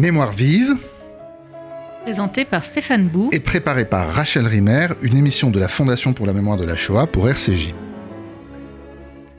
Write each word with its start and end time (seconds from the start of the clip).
Mémoire 0.00 0.32
vive. 0.32 0.78
Présenté 2.04 2.46
par 2.46 2.64
Stéphane 2.64 3.06
Bou. 3.06 3.28
Et 3.32 3.38
préparé 3.38 3.84
par 3.84 4.08
Rachel 4.08 4.46
Rimer, 4.46 4.86
une 5.02 5.14
émission 5.14 5.50
de 5.50 5.60
la 5.60 5.68
Fondation 5.68 6.14
pour 6.14 6.24
la 6.24 6.32
mémoire 6.32 6.56
de 6.56 6.64
la 6.64 6.74
Shoah 6.74 7.06
pour 7.06 7.28
RCJ. 7.28 7.74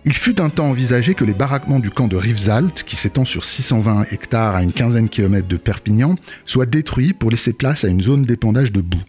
Il 0.06 0.14
fut 0.14 0.40
un 0.40 0.50
temps 0.50 0.70
envisagé 0.70 1.16
que 1.16 1.26
les 1.26 1.34
baraquements 1.34 1.80
du 1.80 1.90
camp 1.90 2.08
de 2.08 2.16
Rivesaltes, 2.16 2.84
qui 2.84 2.96
s'étend 2.96 3.26
sur 3.26 3.44
620 3.44 4.12
hectares 4.12 4.54
à 4.54 4.62
une 4.62 4.72
quinzaine 4.72 5.06
de 5.06 5.10
kilomètres 5.10 5.48
de 5.48 5.58
Perpignan, 5.58 6.14
soient 6.46 6.68
détruits 6.68 7.14
pour 7.14 7.32
laisser 7.32 7.54
place 7.54 7.84
à 7.84 7.88
une 7.88 8.02
zone 8.02 8.26
d'épandage 8.26 8.72
de 8.72 8.82
boue. 8.82 9.02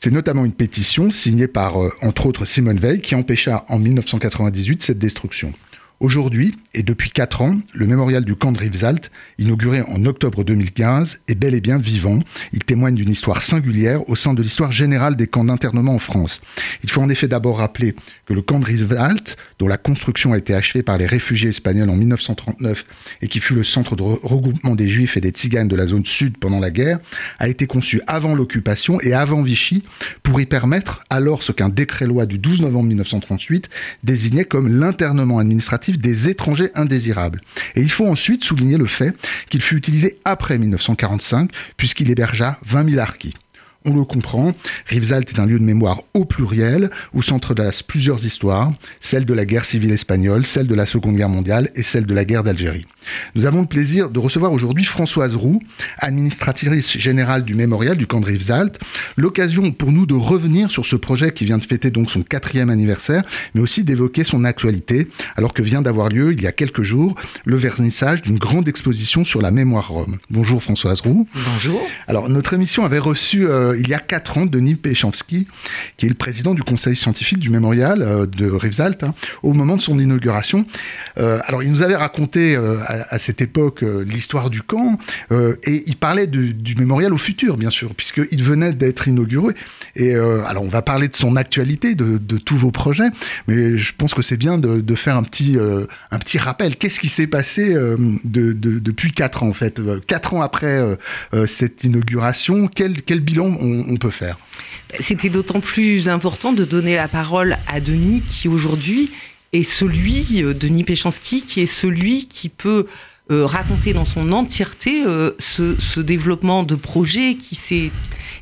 C'est 0.00 0.10
notamment 0.10 0.44
une 0.44 0.52
pétition 0.52 1.12
signée 1.12 1.46
par, 1.46 1.80
euh, 1.80 1.92
entre 2.02 2.26
autres, 2.26 2.44
Simone 2.44 2.80
Veil 2.80 3.00
qui 3.00 3.14
empêcha 3.14 3.64
en 3.68 3.78
1998 3.78 4.82
cette 4.82 4.98
destruction. 4.98 5.54
Aujourd'hui, 6.00 6.54
et 6.74 6.84
depuis 6.84 7.10
4 7.10 7.42
ans, 7.42 7.58
le 7.74 7.88
mémorial 7.88 8.24
du 8.24 8.36
camp 8.36 8.52
de 8.52 8.58
Rivesaltes, 8.58 9.10
inauguré 9.36 9.82
en 9.82 10.04
octobre 10.04 10.44
2015, 10.44 11.18
est 11.26 11.34
bel 11.34 11.56
et 11.56 11.60
bien 11.60 11.78
vivant. 11.78 12.20
Il 12.52 12.60
témoigne 12.60 12.94
d'une 12.94 13.10
histoire 13.10 13.42
singulière 13.42 14.08
au 14.08 14.14
sein 14.14 14.32
de 14.32 14.40
l'histoire 14.40 14.70
générale 14.70 15.16
des 15.16 15.26
camps 15.26 15.42
d'internement 15.42 15.96
en 15.96 15.98
France. 15.98 16.40
Il 16.84 16.90
faut 16.90 17.00
en 17.00 17.08
effet 17.08 17.26
d'abord 17.26 17.58
rappeler 17.58 17.96
que 18.26 18.32
le 18.32 18.42
camp 18.42 18.60
de 18.60 18.64
Rivesaltes, 18.64 19.36
dont 19.58 19.66
la 19.66 19.76
construction 19.76 20.34
a 20.34 20.38
été 20.38 20.54
achevée 20.54 20.84
par 20.84 20.98
les 20.98 21.06
réfugiés 21.06 21.48
espagnols 21.48 21.90
en 21.90 21.96
1939 21.96 22.84
et 23.22 23.26
qui 23.26 23.40
fut 23.40 23.54
le 23.54 23.64
centre 23.64 23.96
de 23.96 24.02
regroupement 24.02 24.76
des 24.76 24.86
juifs 24.86 25.16
et 25.16 25.20
des 25.20 25.30
tziganes 25.30 25.66
de 25.66 25.74
la 25.74 25.88
zone 25.88 26.06
sud 26.06 26.38
pendant 26.38 26.60
la 26.60 26.70
guerre, 26.70 27.00
a 27.40 27.48
été 27.48 27.66
conçu 27.66 28.02
avant 28.06 28.36
l'occupation 28.36 29.00
et 29.00 29.14
avant 29.14 29.42
Vichy 29.42 29.82
pour 30.22 30.40
y 30.40 30.46
permettre 30.46 31.02
alors 31.10 31.42
ce 31.42 31.50
qu'un 31.50 31.70
décret-loi 31.70 32.26
du 32.26 32.38
12 32.38 32.60
novembre 32.60 32.86
1938 32.86 33.68
désignait 34.04 34.44
comme 34.44 34.68
l'internement 34.68 35.40
administratif 35.40 35.87
des 35.96 36.28
étrangers 36.28 36.70
indésirables. 36.74 37.40
Et 37.74 37.80
il 37.80 37.90
faut 37.90 38.06
ensuite 38.06 38.44
souligner 38.44 38.76
le 38.76 38.86
fait 38.86 39.14
qu'il 39.48 39.62
fut 39.62 39.76
utilisé 39.76 40.18
après 40.24 40.58
1945, 40.58 41.50
puisqu'il 41.78 42.10
hébergea 42.10 42.58
20 42.66 42.90
000 42.90 43.00
harkis 43.00 43.34
on 43.84 43.94
le 43.94 44.04
comprend, 44.04 44.54
Rivesaltes 44.86 45.32
est 45.32 45.40
un 45.40 45.46
lieu 45.46 45.58
de 45.58 45.64
mémoire 45.64 46.02
au 46.14 46.24
pluriel 46.24 46.90
où 47.14 47.22
s'entrelacent 47.22 47.82
plusieurs 47.82 48.24
histoires, 48.24 48.72
celle 49.00 49.24
de 49.24 49.34
la 49.34 49.44
guerre 49.44 49.64
civile 49.64 49.92
espagnole, 49.92 50.44
celle 50.44 50.66
de 50.66 50.74
la 50.74 50.86
Seconde 50.86 51.16
Guerre 51.16 51.28
mondiale 51.28 51.70
et 51.74 51.82
celle 51.82 52.06
de 52.06 52.14
la 52.14 52.24
guerre 52.24 52.44
d'Algérie. 52.44 52.86
Nous 53.34 53.46
avons 53.46 53.62
le 53.62 53.66
plaisir 53.66 54.10
de 54.10 54.18
recevoir 54.18 54.52
aujourd'hui 54.52 54.84
Françoise 54.84 55.34
Roux, 55.34 55.60
administratrice 55.98 56.98
générale 56.98 57.44
du 57.44 57.54
mémorial 57.54 57.96
du 57.96 58.06
camp 58.06 58.20
de 58.20 58.26
Rivesaltes. 58.26 58.78
L'occasion 59.16 59.70
pour 59.72 59.92
nous 59.92 60.06
de 60.06 60.14
revenir 60.14 60.70
sur 60.70 60.86
ce 60.86 60.96
projet 60.96 61.32
qui 61.32 61.44
vient 61.44 61.58
de 61.58 61.64
fêter 61.64 61.90
donc 61.90 62.10
son 62.10 62.22
quatrième 62.22 62.70
anniversaire, 62.70 63.24
mais 63.54 63.60
aussi 63.60 63.84
d'évoquer 63.84 64.24
son 64.24 64.44
actualité, 64.44 65.08
alors 65.36 65.54
que 65.54 65.62
vient 65.62 65.82
d'avoir 65.82 66.08
lieu 66.08 66.32
il 66.32 66.42
y 66.42 66.46
a 66.46 66.52
quelques 66.52 66.82
jours 66.82 67.14
le 67.44 67.56
vernissage 67.56 68.22
d'une 68.22 68.38
grande 68.38 68.68
exposition 68.68 69.24
sur 69.24 69.40
la 69.40 69.50
mémoire 69.50 69.88
rome. 69.88 70.18
Bonjour 70.30 70.62
Françoise 70.62 71.00
Roux. 71.00 71.26
Bonjour. 71.52 71.80
Alors 72.06 72.28
notre 72.28 72.54
émission 72.54 72.84
avait 72.84 72.98
reçu 72.98 73.46
euh, 73.46 73.76
il 73.78 73.88
y 73.88 73.94
a 73.94 73.98
quatre 73.98 74.38
ans 74.38 74.46
Denis 74.46 74.74
Péchanski, 74.74 75.46
qui 75.96 76.06
est 76.06 76.08
le 76.08 76.14
président 76.14 76.54
du 76.54 76.62
conseil 76.62 76.96
scientifique 76.96 77.38
du 77.38 77.50
mémorial 77.50 78.02
euh, 78.02 78.26
de 78.26 78.50
Rivesaltes, 78.50 79.04
hein, 79.04 79.14
au 79.42 79.52
moment 79.52 79.76
de 79.76 79.82
son 79.82 79.98
inauguration. 79.98 80.66
Euh, 81.18 81.40
alors 81.44 81.62
il 81.62 81.70
nous 81.70 81.82
avait 81.82 81.96
raconté 81.96 82.56
à, 82.56 82.97
cette 83.18 83.40
époque 83.40 83.82
l'histoire 83.82 84.50
du 84.50 84.62
camp 84.62 84.98
et 85.30 85.82
il 85.86 85.96
parlait 85.96 86.26
du 86.26 86.74
mémorial 86.76 87.12
au 87.12 87.18
futur, 87.18 87.56
bien 87.56 87.70
sûr, 87.70 87.94
puisqu'il 87.94 88.42
venait 88.42 88.72
d'être 88.72 89.08
inauguré. 89.08 89.54
Et 89.96 90.14
alors 90.14 90.62
on 90.62 90.68
va 90.68 90.82
parler 90.82 91.08
de 91.08 91.16
son 91.16 91.36
actualité, 91.36 91.94
de, 91.94 92.38
tous 92.38 92.56
vos 92.56 92.70
projets, 92.70 93.08
mais 93.46 93.76
je 93.76 93.92
pense 93.96 94.14
que 94.14 94.22
c'est 94.22 94.36
bien 94.36 94.58
de, 94.58 94.94
faire 94.94 95.16
un 95.16 95.22
petit, 95.22 95.56
un 96.10 96.18
petit 96.18 96.38
rappel. 96.38 96.76
Qu'est-ce 96.76 97.00
qui 97.00 97.08
s'est 97.08 97.26
passé 97.26 97.74
de, 97.74 98.52
depuis 98.52 99.12
quatre 99.12 99.42
ans 99.42 99.48
en 99.48 99.54
fait 99.54 99.80
Quatre 100.06 100.34
ans 100.34 100.42
après 100.42 100.80
cette 101.46 101.84
inauguration, 101.84 102.68
quel, 102.68 103.02
quel 103.02 103.20
bilan 103.20 103.56
on, 103.60 103.96
peut 103.96 104.10
faire? 104.10 104.38
C'était 105.00 105.28
d'autant 105.28 105.60
plus 105.60 106.08
important 106.08 106.52
de 106.52 106.64
donner 106.64 106.96
la 106.96 107.08
parole 107.08 107.56
à 107.66 107.80
Denis 107.80 108.22
qui 108.28 108.48
aujourd'hui 108.48 109.10
est 109.52 109.62
celui, 109.62 110.42
euh, 110.42 110.54
Denis 110.54 110.84
Péchanski, 110.84 111.42
qui 111.42 111.60
est 111.60 111.66
celui 111.66 112.26
qui 112.26 112.48
peut 112.48 112.86
euh, 113.30 113.44
raconter 113.44 113.92
dans 113.92 114.04
son 114.04 114.32
entièreté 114.32 115.04
euh, 115.06 115.32
ce, 115.38 116.00
développement 116.00 116.62
de 116.62 116.74
projet 116.74 117.34
qui 117.34 117.54
s'est 117.54 117.90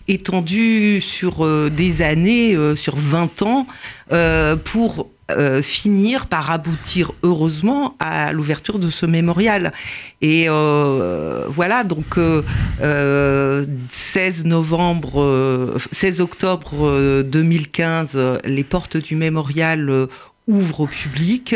étendu 0.08 1.00
sur 1.00 1.44
des 1.70 2.02
années, 2.02 2.56
sur 2.76 2.94
20 2.94 3.42
ans, 3.42 3.66
pour 4.62 5.08
finir 5.62 6.26
par 6.26 6.50
aboutir 6.50 7.12
heureusement 7.24 7.96
à 7.98 8.32
l'ouverture 8.32 8.78
de 8.78 8.90
ce 8.90 9.06
mémorial. 9.06 9.72
Et 10.22 10.46
voilà, 10.48 11.82
donc 11.84 12.14
16 12.14 12.20
euh, 12.82 13.64
novembre, 14.44 15.74
16 15.90 16.20
octobre 16.20 17.22
2015, 17.22 18.40
les 18.44 18.64
portes 18.64 18.96
du 18.96 19.16
mémorial 19.16 20.08
ouvrent 20.46 20.80
au 20.80 20.86
public. 20.86 21.54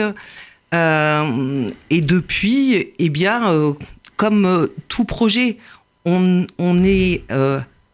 et 0.73 2.01
depuis, 2.01 2.89
eh 2.99 3.09
bien, 3.09 3.75
comme 4.17 4.69
tout 4.89 5.05
projet, 5.05 5.59
on, 6.05 6.47
on 6.59 6.84
est 6.84 7.23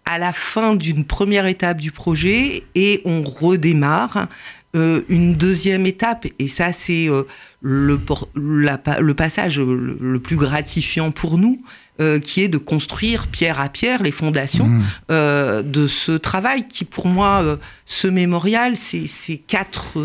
à 0.06 0.19
la 0.19 0.33
fin 0.33 0.77
d'une 0.77 1.05
première 1.05 1.47
étape 1.47 1.81
du 1.81 1.91
projet 1.91 2.62
et 2.75 3.03
on 3.05 3.23
redémarre 3.23 4.29
euh, 4.77 5.03
une 5.09 5.35
deuxième 5.35 5.87
étape, 5.87 6.27
et 6.39 6.49
ça 6.49 6.71
c'est 6.73 7.09
euh, 7.09 7.23
le, 7.62 7.99
le, 8.35 9.15
passage 9.15 9.59
le, 9.59 10.19
plus 10.19 10.37
gratifiant 10.37 11.12
pour 11.12 11.39
nous, 11.39 11.62
euh, 12.01 12.19
qui 12.19 12.43
est 12.43 12.49
de 12.49 12.59
construire 12.59 13.29
pierre 13.29 13.59
à 13.59 13.71
pierre 13.71 14.03
les 14.03 14.11
fondations 14.11 14.67
mmh. 14.67 15.62
de 15.62 15.87
ce 15.87 16.12
travail 16.12 16.69
qui 16.69 16.85
pour 16.85 17.06
moi, 17.06 17.59
ce 17.87 18.06
mémorial, 18.06 18.77
c'est 18.77 19.39
quatre 19.47 19.97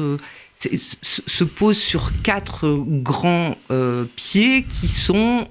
se 0.61 1.44
pose 1.44 1.77
sur 1.77 2.11
quatre 2.22 2.83
grands 2.88 3.55
pieds 4.16 4.63
qui 4.63 4.88
sont 4.88 5.47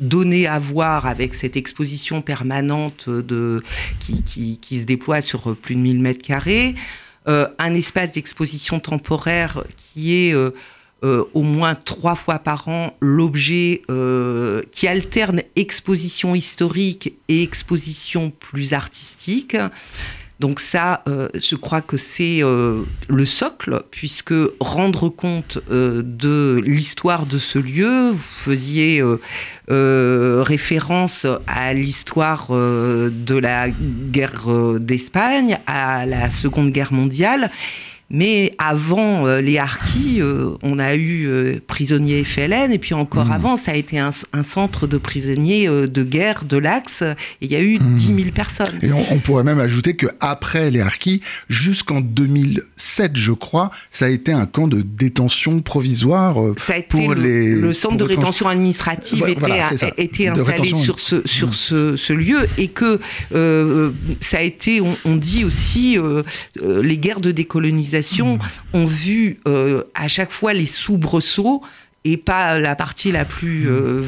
donnés 0.00 0.46
à 0.46 0.58
voir 0.58 1.06
avec 1.06 1.34
cette 1.34 1.56
exposition 1.56 2.22
permanente 2.22 3.08
de, 3.08 3.62
qui, 3.98 4.58
qui, 4.60 4.80
se 4.80 4.84
déploie 4.84 5.20
sur 5.20 5.56
plus 5.56 5.74
de 5.74 5.80
1000 5.80 6.00
mètres 6.00 6.24
carrés. 6.24 6.74
Euh, 7.28 7.48
un 7.58 7.74
espace 7.74 8.12
d'exposition 8.12 8.78
temporaire 8.78 9.64
qui 9.76 10.14
est 10.14 10.32
euh, 10.32 10.50
euh, 11.02 11.24
au 11.34 11.42
moins 11.42 11.74
trois 11.74 12.14
fois 12.14 12.38
par 12.38 12.68
an 12.68 12.96
l'objet 13.00 13.82
qui 14.70 14.86
alterne 14.86 15.42
exposition 15.56 16.34
historique 16.36 17.14
et 17.28 17.42
exposition 17.42 18.30
plus 18.30 18.74
artistique. 18.74 19.56
Donc 20.38 20.60
ça, 20.60 21.02
euh, 21.08 21.28
je 21.34 21.56
crois 21.56 21.80
que 21.80 21.96
c'est 21.96 22.42
euh, 22.42 22.82
le 23.08 23.24
socle, 23.24 23.82
puisque 23.90 24.34
rendre 24.60 25.08
compte 25.08 25.58
euh, 25.70 26.02
de 26.04 26.60
l'histoire 26.62 27.24
de 27.24 27.38
ce 27.38 27.58
lieu, 27.58 28.10
vous 28.10 28.18
faisiez 28.18 29.02
référence 29.68 31.26
à 31.46 31.72
l'histoire 31.72 32.48
de 32.50 33.36
la 33.36 33.68
guerre 33.68 34.46
d'Espagne, 34.78 35.58
à 35.66 36.06
la 36.06 36.30
Seconde 36.30 36.70
Guerre 36.70 36.92
mondiale, 36.92 37.50
mais 38.08 38.52
avant 38.58 39.26
euh, 39.26 39.40
les 39.40 39.58
harkis, 39.58 40.20
euh, 40.20 40.50
on 40.62 40.78
a 40.78 40.94
eu 40.94 41.26
euh, 41.26 41.60
prisonniers 41.66 42.22
FLN, 42.22 42.70
et 42.72 42.78
puis 42.78 42.94
encore 42.94 43.26
hmm. 43.26 43.32
avant, 43.32 43.56
ça 43.56 43.72
a 43.72 43.74
été 43.74 43.98
un, 43.98 44.12
centre 44.42 44.86
de 44.86 44.98
prisonniers 44.98 45.68
de 45.68 46.02
guerre 46.04 46.44
de 46.44 46.56
l'Axe, 46.56 47.02
et 47.02 47.46
il 47.46 47.52
y 47.52 47.56
a 47.56 47.62
eu 47.62 47.78
10 47.78 48.12
hmm. 48.12 48.18
000 48.18 48.30
personnes. 48.30 48.78
Et 48.82 48.92
on, 48.92 49.18
pourrait 49.18 49.42
même 49.42 49.58
ajouter 49.58 49.96
qu'après 49.96 50.70
les 50.70 50.80
harkis, 50.80 51.20
jusqu'en 51.48 52.00
2007, 52.00 53.16
je 53.16 53.32
crois, 53.32 53.70
ça 53.90 54.06
a 54.06 54.08
été 54.08 54.32
un 54.32 54.46
camp 54.46 54.68
de 54.68 54.82
détention 54.82 55.60
provisoire 55.60 56.36
ça 56.58 56.74
a 56.74 56.76
été 56.76 57.08
le, 57.08 57.14
les... 57.14 57.54
Le 57.54 57.72
centre 57.72 57.96
de 57.96 58.04
rétention 58.04 58.48
administrative 58.48 59.24
était, 59.96 60.28
installé 60.28 60.74
sur, 60.74 61.00
ce, 61.00 61.22
sur 61.26 61.48
hmm. 61.48 61.96
ce, 61.96 62.12
lieu, 62.12 62.46
et 62.56 62.68
que 62.68 63.00
ça 64.20 64.38
a 64.38 64.42
été, 64.42 64.80
on, 64.80 64.96
on 65.04 65.16
dit 65.16 65.44
aussi, 65.44 65.98
les 66.62 66.98
guerres 66.98 67.20
de 67.20 67.32
décolonisation 67.32 67.95
ont 68.72 68.86
vu 68.86 69.40
euh, 69.46 69.84
à 69.94 70.08
chaque 70.08 70.30
fois 70.30 70.52
les 70.52 70.66
soubresauts 70.66 71.62
et 72.06 72.16
pas 72.16 72.60
la 72.60 72.76
partie 72.76 73.10
la 73.10 73.24
plus, 73.24 73.68
euh, 73.68 74.04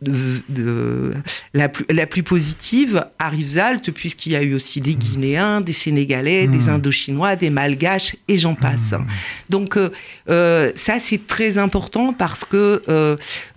de, 0.00 1.12
la 1.54 1.68
plus, 1.68 1.84
la 1.90 2.06
plus 2.06 2.22
positive 2.22 3.04
à 3.18 3.28
Rivesaltes, 3.28 3.90
puisqu'il 3.90 4.32
y 4.32 4.36
a 4.36 4.42
eu 4.44 4.54
aussi 4.54 4.80
des 4.80 4.94
Guinéens, 4.94 5.60
des 5.60 5.72
Sénégalais, 5.72 6.46
des 6.46 6.70
mmh. 6.70 6.74
Indochinois, 6.74 7.34
des 7.34 7.50
Malgaches, 7.50 8.14
et 8.28 8.38
j'en 8.38 8.54
passe. 8.54 8.92
Mmh. 8.92 9.06
Donc 9.50 9.76
euh, 9.76 9.90
euh, 10.30 10.70
ça, 10.76 11.00
c'est 11.00 11.26
très 11.26 11.58
important 11.58 12.12
parce 12.12 12.44
que 12.44 12.80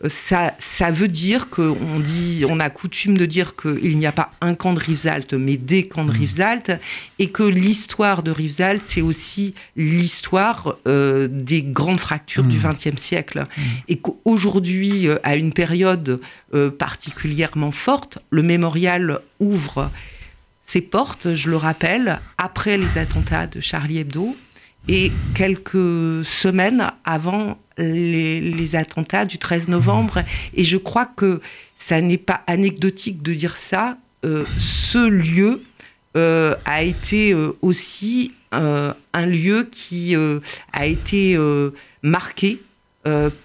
ça, 0.10 0.56
ça 0.58 0.90
veut 0.90 1.08
dire 1.08 1.52
qu'on 1.52 2.00
dit, 2.00 2.44
on 2.50 2.60
a 2.60 2.72
coutume 2.72 3.20
de 3.20 3.28
dire 3.28 3.56
qu'il 3.56 3.98
n'y 3.98 4.08
a 4.08 4.12
pas 4.12 4.32
un 4.42 4.56
camp 4.56 4.74
de 4.74 4.80
Rivesaltes, 4.80 5.34
mais 5.34 5.58
des 5.58 5.88
camps 5.88 6.06
de. 6.06 6.16
Rivesaltes, 6.16 6.72
et 7.20 7.30
que 7.30 7.44
l'histoire 7.44 8.24
de 8.24 8.32
Rivesaltes, 8.32 8.84
c'est 8.86 9.02
aussi 9.02 9.54
l'histoire 9.76 10.78
des 10.86 11.62
grandes 11.62 12.00
fractures 12.00 12.44
du 12.44 12.58
XXe 12.58 13.00
siècle. 13.00 13.46
Et 13.88 13.98
qu'aujourd'hui, 13.98 15.08
à 15.24 15.36
une 15.36 15.54
période 15.54 16.20
particulièrement 16.78 17.72
forte, 17.72 18.20
le 18.30 18.44
mémorial 18.44 19.20
ouvre 19.40 19.90
ses 20.66 20.82
portes, 20.82 21.36
je 21.36 21.50
le 21.50 21.58
rappelle, 21.58 22.20
après 22.38 22.78
les 22.78 22.98
attentats 22.98 23.48
de 23.48 23.62
Charlie 23.62 24.00
Hebdo 24.00 24.36
et 24.88 25.12
quelques 25.34 26.26
semaines 26.26 26.92
avant 27.04 27.58
les, 27.78 28.76
attentats 28.76 29.26
du 29.26 29.38
13 29.38 29.68
novembre. 29.68 30.24
Et 30.54 30.64
je 30.64 30.78
crois 30.78 31.06
que 31.06 31.42
ça 31.76 32.02
n'est 32.02 32.18
pas 32.18 32.42
anecdotique 32.48 33.22
de 33.22 33.34
dire 33.34 33.58
ça. 33.58 33.98
Euh, 34.26 34.46
ce 34.58 35.08
lieu 35.08 35.62
euh, 36.18 36.56
a 36.66 36.84
été 36.84 37.34
euh, 37.34 37.52
aussi 37.62 38.32
un 38.52 39.26
lieu 39.26 39.68
qui 39.70 40.16
a 40.72 40.86
été 40.86 41.38
marqué 42.02 42.62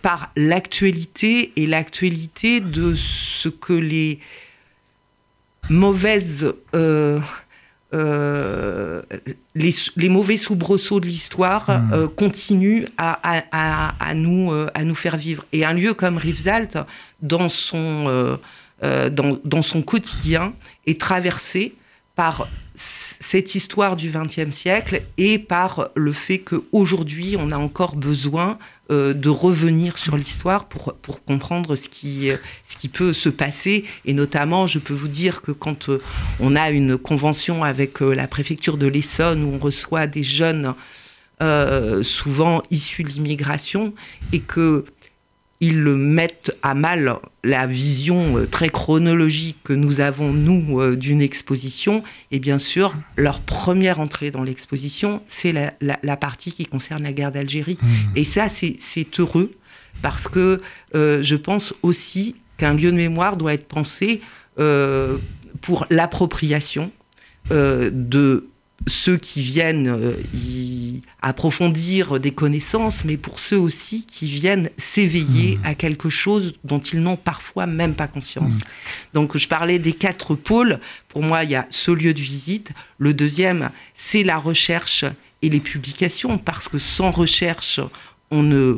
par 0.00 0.32
l'actualité 0.36 1.52
et 1.56 1.66
l'actualité 1.66 2.60
de 2.60 2.94
ce 2.94 3.48
que 3.50 3.74
les 3.74 4.20
mauvaises 5.68 6.54
euh, 7.92 9.02
les, 9.56 10.08
mauvais 10.08 10.36
soubresauts 10.36 11.00
de 11.00 11.06
l'histoire 11.06 11.68
hmm. 11.68 11.92
euh, 11.92 12.08
continuent 12.08 12.84
à, 12.96 14.14
nous, 14.14 14.52
euh, 14.52 14.68
à 14.74 14.84
nous 14.84 14.94
faire 14.94 15.16
vivre. 15.16 15.44
Et 15.52 15.64
un 15.64 15.72
lieu 15.72 15.92
comme 15.92 16.16
Rivesaltes, 16.16 16.78
dans 17.20 17.48
son, 17.48 18.38
dans, 18.82 19.40
dans, 19.44 19.62
son 19.62 19.82
quotidien, 19.82 20.54
est 20.86 21.00
traversé 21.00 21.74
par 22.14 22.48
cette 22.82 23.54
histoire 23.54 23.94
du 23.94 24.10
XXe 24.10 24.56
siècle 24.56 25.02
et 25.18 25.38
par 25.38 25.90
le 25.94 26.14
fait 26.14 26.38
qu'aujourd'hui, 26.38 27.36
on 27.38 27.50
a 27.50 27.58
encore 27.58 27.94
besoin 27.94 28.58
euh, 28.90 29.12
de 29.12 29.28
revenir 29.28 29.98
sur 29.98 30.16
l'histoire 30.16 30.64
pour, 30.64 30.94
comprendre 31.26 31.76
ce 31.76 31.90
qui, 31.90 32.30
ce 32.64 32.76
qui 32.78 32.88
peut 32.88 33.12
se 33.12 33.28
passer. 33.28 33.84
Et 34.06 34.14
notamment, 34.14 34.66
je 34.66 34.78
peux 34.78 34.94
vous 34.94 35.08
dire 35.08 35.42
que 35.42 35.52
quand 35.52 35.90
euh, 35.90 36.00
on 36.40 36.56
a 36.56 36.70
une 36.70 36.96
convention 36.96 37.64
avec 37.64 38.00
euh, 38.00 38.14
la 38.14 38.26
préfecture 38.26 38.78
de 38.78 38.86
l'Essonne 38.86 39.44
où 39.44 39.56
on 39.56 39.58
reçoit 39.58 40.06
des 40.06 40.22
jeunes 40.22 40.74
souvent 42.02 42.62
issus 42.70 43.02
de 43.02 43.08
l'immigration 43.08 43.94
et 44.34 44.40
que 44.40 44.84
ils 45.60 45.82
mettent 45.82 46.56
à 46.62 46.74
mal 46.74 47.16
la 47.44 47.66
vision 47.66 48.38
euh, 48.38 48.46
très 48.46 48.70
chronologique 48.70 49.58
que 49.62 49.74
nous 49.74 50.00
avons, 50.00 50.32
nous, 50.32 50.80
euh, 50.80 50.96
d'une 50.96 51.20
exposition. 51.20 52.02
Et 52.30 52.38
bien 52.38 52.58
sûr, 52.58 52.94
leur 53.16 53.40
première 53.40 54.00
entrée 54.00 54.30
dans 54.30 54.42
l'exposition, 54.42 55.22
c'est 55.26 55.52
la, 55.52 56.16
partie 56.16 56.52
qui 56.52 56.64
concerne 56.64 57.02
la 57.02 57.12
guerre 57.12 57.32
d'Algérie. 57.32 57.78
Mmh. 57.80 57.86
Et 58.16 58.24
ça, 58.24 58.48
c'est 58.48 59.20
heureux, 59.20 59.52
parce 60.02 60.28
que 60.28 60.62
euh, 60.94 61.22
je 61.22 61.36
pense 61.36 61.74
aussi 61.82 62.36
qu'un 62.56 62.74
lieu 62.74 62.90
de 62.90 62.96
mémoire 62.96 63.36
doit 63.36 63.54
être 63.54 63.68
pensé 63.68 64.20
pour 65.62 65.86
l'appropriation 65.88 66.90
de 67.50 68.46
ceux 68.86 69.16
qui 69.16 69.42
viennent 69.42 69.88
euh, 69.88 70.14
y 70.34 71.02
approfondir 71.22 72.18
des 72.18 72.30
connaissances, 72.30 73.04
mais 73.04 73.16
pour 73.16 73.38
ceux 73.38 73.58
aussi 73.58 74.06
qui 74.06 74.30
viennent 74.30 74.70
s'éveiller 74.76 75.58
mmh. 75.58 75.60
à 75.64 75.74
quelque 75.74 76.08
chose 76.08 76.54
dont 76.64 76.78
ils 76.78 77.00
n'ont 77.00 77.16
parfois 77.16 77.66
même 77.66 77.94
pas 77.94 78.08
conscience. 78.08 78.54
Mmh. 78.54 79.14
Donc 79.14 79.36
je 79.36 79.46
parlais 79.46 79.78
des 79.78 79.92
quatre 79.92 80.34
pôles. 80.34 80.80
Pour 81.08 81.22
moi, 81.22 81.44
il 81.44 81.50
y 81.50 81.56
a 81.56 81.66
ce 81.70 81.90
lieu 81.90 82.14
de 82.14 82.20
visite. 82.20 82.70
Le 82.98 83.12
deuxième, 83.12 83.70
c'est 83.94 84.22
la 84.22 84.38
recherche 84.38 85.04
et 85.42 85.48
les 85.48 85.60
publications, 85.60 86.38
parce 86.38 86.68
que 86.68 86.78
sans 86.78 87.10
recherche, 87.10 87.80
on 88.32 88.42
ne, 88.44 88.76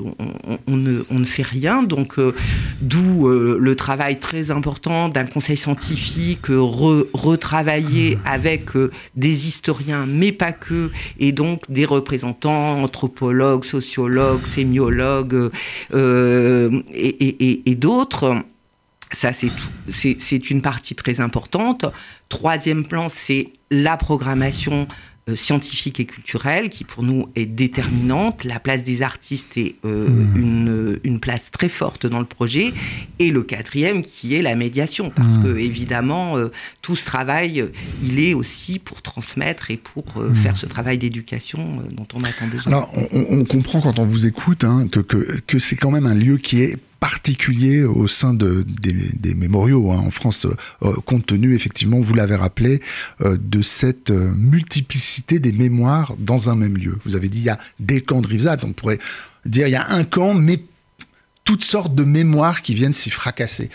on, 0.67 0.77
ne, 0.77 1.05
on 1.11 1.19
ne, 1.19 1.25
fait 1.25 1.43
rien. 1.43 1.83
Donc, 1.83 2.19
euh, 2.19 2.35
d'où 2.81 3.29
euh, 3.29 3.59
le 3.61 3.77
travail 3.77 4.19
très 4.19 4.51
important 4.51 5.11
d'un 5.11 5.27
conseil 5.27 5.57
scientifique 5.59 6.51
euh, 6.51 7.07
retravaillé 7.13 8.19
avec 8.25 8.71
des 9.15 9.49
historiens, 9.49 10.07
mais 10.07 10.33
pas 10.33 10.53
que, 10.53 10.91
et 11.19 11.33
donc 11.33 11.71
des 11.71 11.85
représentants, 11.85 12.83
anthropologues, 12.83 13.65
sociologues, 13.65 14.47
sémiologues 14.47 15.51
et, 15.93 17.63
et 17.71 17.75
d'autres. 17.75 18.37
Ça, 19.11 19.35
c'est 19.35 19.51
c'est 19.89 20.51
une 20.51 20.63
partie 20.63 20.95
très 20.95 21.21
importante. 21.21 21.85
Troisième 22.31 22.87
plan, 22.87 23.09
c'est 23.11 23.51
la 23.71 23.99
programmation 23.99 24.89
scientifique 25.37 26.01
et 26.01 26.05
culturelle 26.05 26.69
qui 26.69 26.85
pour 26.85 27.03
nous 27.03 27.29
est 27.37 27.47
déterminante. 27.47 28.45
La 28.45 28.59
place 28.59 28.83
des 28.83 29.03
artistes 29.03 29.57
est 29.57 29.77
euh, 29.85 30.09
mmh. 30.09 30.37
une, 30.37 31.01
une, 31.05 31.21
place 31.21 31.51
très 31.53 31.69
forte 31.69 32.07
dans 32.07 32.19
le 32.19 32.25
projet. 32.25 32.73
Et 33.21 33.31
le 33.31 33.43
quatrième 33.43 34.03
qui 34.03 34.35
est 34.35 34.43
la 34.43 34.57
médiation, 34.57 35.11
parce 35.11 35.39
mmh. 35.39 35.43
que 35.45 35.59
évidemment 35.59 36.37
euh, 36.37 36.51
tout 36.81 36.97
ce 36.97 37.07
travail, 37.07 37.65
il 38.03 38.19
est 38.19 38.35
aussi 38.35 38.81
pour 38.81 39.01
transmettre 39.01 39.71
et 39.71 39.77
pour 39.77 40.05
mmh. 40.17 40.35
faire 40.35 40.57
ce 40.57 40.67
travail 40.67 40.99
d'éducation 40.99 41.83
dont 41.93 42.09
on 42.15 42.25
a 42.25 42.33
tant 42.33 42.49
besoin. 42.49 42.73
Alors 42.73 42.93
on, 43.13 43.41
on, 43.41 43.45
comprend 43.45 43.81
quand 43.81 43.99
on 43.99 44.05
vous 44.05 44.27
écoute 44.27 44.65
hein, 44.65 44.89
que, 44.91 45.01
que, 45.01 45.41
que 45.47 45.59
c'est 45.59 45.77
quand 45.77 45.91
même 45.91 46.07
un 46.07 46.15
lieu 46.15 46.39
qui 46.39 46.63
est 46.63 46.77
particulier 47.03 47.83
au 47.83 48.07
sein 48.07 48.33
de, 48.33 48.65
des, 48.65 49.35
mémoriaux 49.35 49.91
hein, 49.91 49.99
en 49.99 50.13
France, 50.13 50.47
euh, 50.85 50.95
compte 51.05 51.27
tenu, 51.27 51.57
effectivement, 51.57 52.01
vous 52.01 52.15
l'avez 52.15 52.37
rappelé, 52.37 52.81
euh, 53.23 53.37
de 53.41 53.61
cette 53.61 54.11
euh, 54.11 54.33
multiplicité 54.37 55.41
des 55.41 55.51
mémoires 55.51 56.15
dans 56.17 56.49
un 56.49 56.55
même 56.55 56.79
lieu. 56.79 56.97
Vous 57.05 57.17
avez 57.17 57.29
dit, 57.29 57.41
il 57.41 57.45
y 57.47 57.51
a 57.51 57.59
des 57.81 58.03
camps 58.03 58.21
de 58.21 58.29
Rivesaltes, 58.29 58.63
on 58.63 58.73
pourrait 58.73 59.01
dire, 59.45 59.67
il 59.67 59.73
y 59.73 59.77
a 59.77 59.91
un 59.91 60.05
camp, 60.05 60.33
mais 60.33 60.63
toutes 61.43 61.65
sortes 61.65 61.97
de 61.97 62.05
mémoires 62.05 62.63
qui 62.63 62.73
viennent 62.73 62.95
s'y 62.95 63.11
fracasser. 63.11 63.69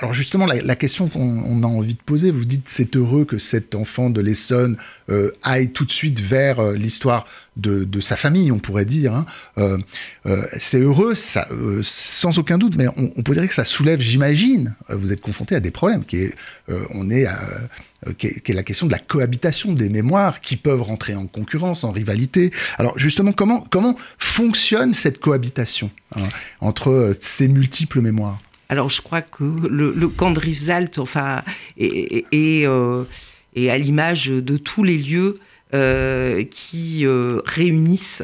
Alors 0.00 0.12
justement, 0.12 0.46
la, 0.46 0.76
question 0.76 1.08
qu'on 1.08 1.62
a 1.62 1.66
envie 1.66 1.94
de 1.94 2.02
poser, 2.02 2.30
vous 2.30 2.44
dites 2.44 2.68
c'est 2.68 2.96
heureux 2.96 3.24
que 3.24 3.38
cet 3.38 3.74
enfant 3.74 4.10
de 4.10 4.20
l'Essonne 4.20 4.76
euh, 5.08 5.30
aille 5.42 5.70
tout 5.70 5.84
de 5.84 5.90
suite 5.90 6.20
vers 6.20 6.60
euh, 6.60 6.74
l'histoire 6.74 7.26
de, 7.56 8.00
sa 8.00 8.16
famille, 8.16 8.52
on 8.52 8.58
pourrait 8.58 8.84
dire. 8.84 9.14
Hein. 9.14 9.26
Euh, 9.58 9.78
c'est 10.58 10.80
heureux, 10.80 11.14
sans 11.14 12.38
aucun 12.38 12.58
doute, 12.58 12.76
mais 12.76 12.86
on, 12.96 13.22
pourrait 13.22 13.40
dire 13.40 13.48
que 13.48 13.54
ça 13.54 13.64
soulève, 13.64 14.00
j'imagine, 14.00 14.74
vous 14.88 15.12
êtes 15.12 15.20
confronté 15.20 15.54
à 15.54 15.60
des 15.60 15.70
problèmes, 15.70 16.04
qui 16.04 16.16
est, 16.16 16.34
on 16.90 17.10
est 17.10 17.26
qui 18.18 18.26
est, 18.26 18.52
la 18.52 18.62
question 18.62 18.86
de 18.86 18.92
la 18.92 18.98
cohabitation 18.98 19.72
des 19.72 19.88
mémoires 19.88 20.40
qui 20.40 20.56
peuvent 20.56 20.82
rentrer 20.82 21.14
en 21.14 21.26
concurrence, 21.26 21.84
en 21.84 21.92
rivalité. 21.92 22.52
Alors 22.78 22.98
justement, 22.98 23.32
comment, 23.32 23.66
comment 23.70 23.96
fonctionne 24.18 24.94
cette 24.94 25.18
cohabitation 25.18 25.90
hein, 26.16 26.24
entre 26.60 27.16
ces 27.20 27.48
multiples 27.48 28.00
mémoires? 28.00 28.38
Alors 28.72 28.88
je 28.88 29.02
crois 29.02 29.20
que 29.20 29.44
le, 29.44 30.08
camp 30.08 30.30
de 30.30 30.40
Rivesaltes, 30.40 30.98
enfin, 30.98 31.42
est, 31.76 32.24
euh, 32.32 33.04
à 33.54 33.76
l'image 33.76 34.28
de 34.28 34.56
tous 34.56 34.82
les 34.82 34.96
lieux 34.96 35.38
euh, 35.74 36.42
qui 36.44 37.04
euh, 37.04 37.42
réunissent 37.44 38.22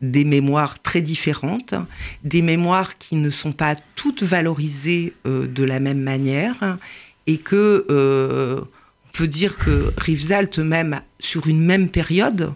des 0.00 0.24
mémoires 0.24 0.80
très 0.80 1.00
différentes, 1.00 1.74
des 2.22 2.40
mémoires 2.40 2.98
qui 2.98 3.16
ne 3.16 3.30
sont 3.30 3.50
pas 3.50 3.74
toutes 3.96 4.22
valorisées 4.22 5.12
de 5.24 5.64
la 5.64 5.80
même 5.80 6.00
manière, 6.00 6.78
et 7.26 7.38
que 7.38 7.84
on 7.90 9.12
peut 9.12 9.26
dire 9.26 9.58
que 9.58 9.92
Rivesaltes 9.96 10.60
même 10.60 11.00
sur 11.18 11.48
une 11.48 11.64
même 11.64 11.88
période, 11.90 12.52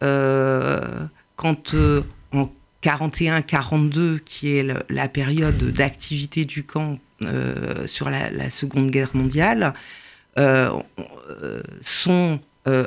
quand 0.00 1.74
41-42, 2.82 4.20
qui 4.20 4.56
est 4.56 4.66
la 4.88 5.08
période 5.08 5.72
d'activité 5.72 6.44
du 6.44 6.64
camp 6.64 6.98
euh, 7.24 7.86
sur 7.86 8.10
la, 8.10 8.50
Seconde 8.50 8.90
Guerre 8.90 9.10
mondiale, 9.14 9.72
euh, 10.38 10.70
euh, 11.42 11.62
sont 11.80 12.38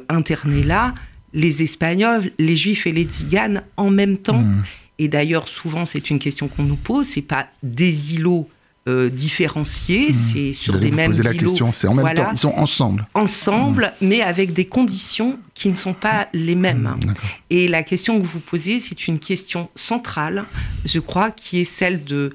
internés 0.10 0.64
là 0.64 0.94
les 1.34 1.64
Espagnols, 1.64 2.32
les 2.38 2.56
Juifs 2.56 2.86
et 2.86 2.92
les 2.92 3.04
Tziganes 3.04 3.64
en 3.78 3.90
même 3.90 4.18
temps. 4.18 4.42
Mmh. 4.42 4.64
Et 5.00 5.08
d'ailleurs, 5.08 5.48
souvent, 5.48 5.86
c'est 5.86 6.10
une 6.10 6.20
question 6.20 6.48
qu'on 6.48 6.64
nous 6.64 6.76
pose, 6.76 7.08
c'est 7.08 7.22
pas 7.22 7.48
des 7.64 8.16
îlots 8.16 8.50
euh, 8.90 9.10
différenciés, 9.10 10.10
hmm. 10.10 10.14
c'est 10.14 10.54
sur 10.54 10.80
des 10.80 10.92
mêmes 10.92 11.14
la 11.22 11.34
question, 11.34 11.72
c'est 11.74 11.88
en 11.88 11.94
même 11.94 12.14
temps, 12.16 12.30
ils 12.32 12.38
sont 12.38 12.54
ensemble. 12.56 13.08
Ensemble, 13.14 13.94
hmm. 14.02 14.08
mais 14.08 14.22
avec 14.22 14.54
des 14.54 14.66
conditions 14.66 15.40
qui 15.54 15.70
ne 15.70 15.76
sont 15.76 15.94
pas 15.94 16.28
les 16.34 16.56
mêmes. 16.56 16.96
Hmm, 17.06 17.14
Et 17.50 17.68
la 17.68 17.84
question 17.84 18.20
que 18.20 18.26
vous 18.26 18.40
posez, 18.40 18.80
c'est 18.80 19.08
une 19.08 19.20
question 19.20 19.70
centrale, 19.76 20.46
je 20.86 21.00
crois, 21.00 21.32
qui 21.32 21.62
est 21.62 21.66
celle 21.66 22.04
de 22.04 22.32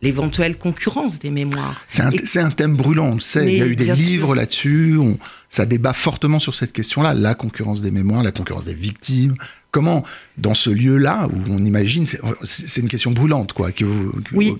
l'éventuelle 0.00 0.56
concurrence 0.56 1.18
des 1.18 1.30
mémoires. 1.30 1.84
C'est 1.88 2.40
un, 2.40 2.50
thème 2.50 2.76
brûlant, 2.76 3.06
on 3.06 3.14
le 3.14 3.20
sait. 3.20 3.52
Il 3.52 3.58
y 3.58 3.62
a 3.62 3.66
eu 3.66 3.76
des 3.76 3.92
livres 3.94 4.34
là-dessus. 4.34 4.98
Ça 5.48 5.66
débat 5.66 5.92
fortement 5.92 6.38
sur 6.38 6.54
cette 6.54 6.72
question-là, 6.72 7.14
la 7.14 7.34
concurrence 7.34 7.82
des 7.82 7.90
mémoires, 7.90 8.22
la 8.22 8.30
concurrence 8.30 8.66
des 8.66 8.74
victimes. 8.74 9.34
Comment, 9.70 10.04
dans 10.36 10.54
ce 10.54 10.70
lieu-là, 10.70 11.26
où 11.26 11.52
on 11.52 11.62
imagine, 11.64 12.06
c'est 12.42 12.80
une 12.80 12.88
question 12.88 13.10
brûlante, 13.10 13.52
quoi, 13.52 13.72
que 13.72 13.84
vous, 13.84 14.12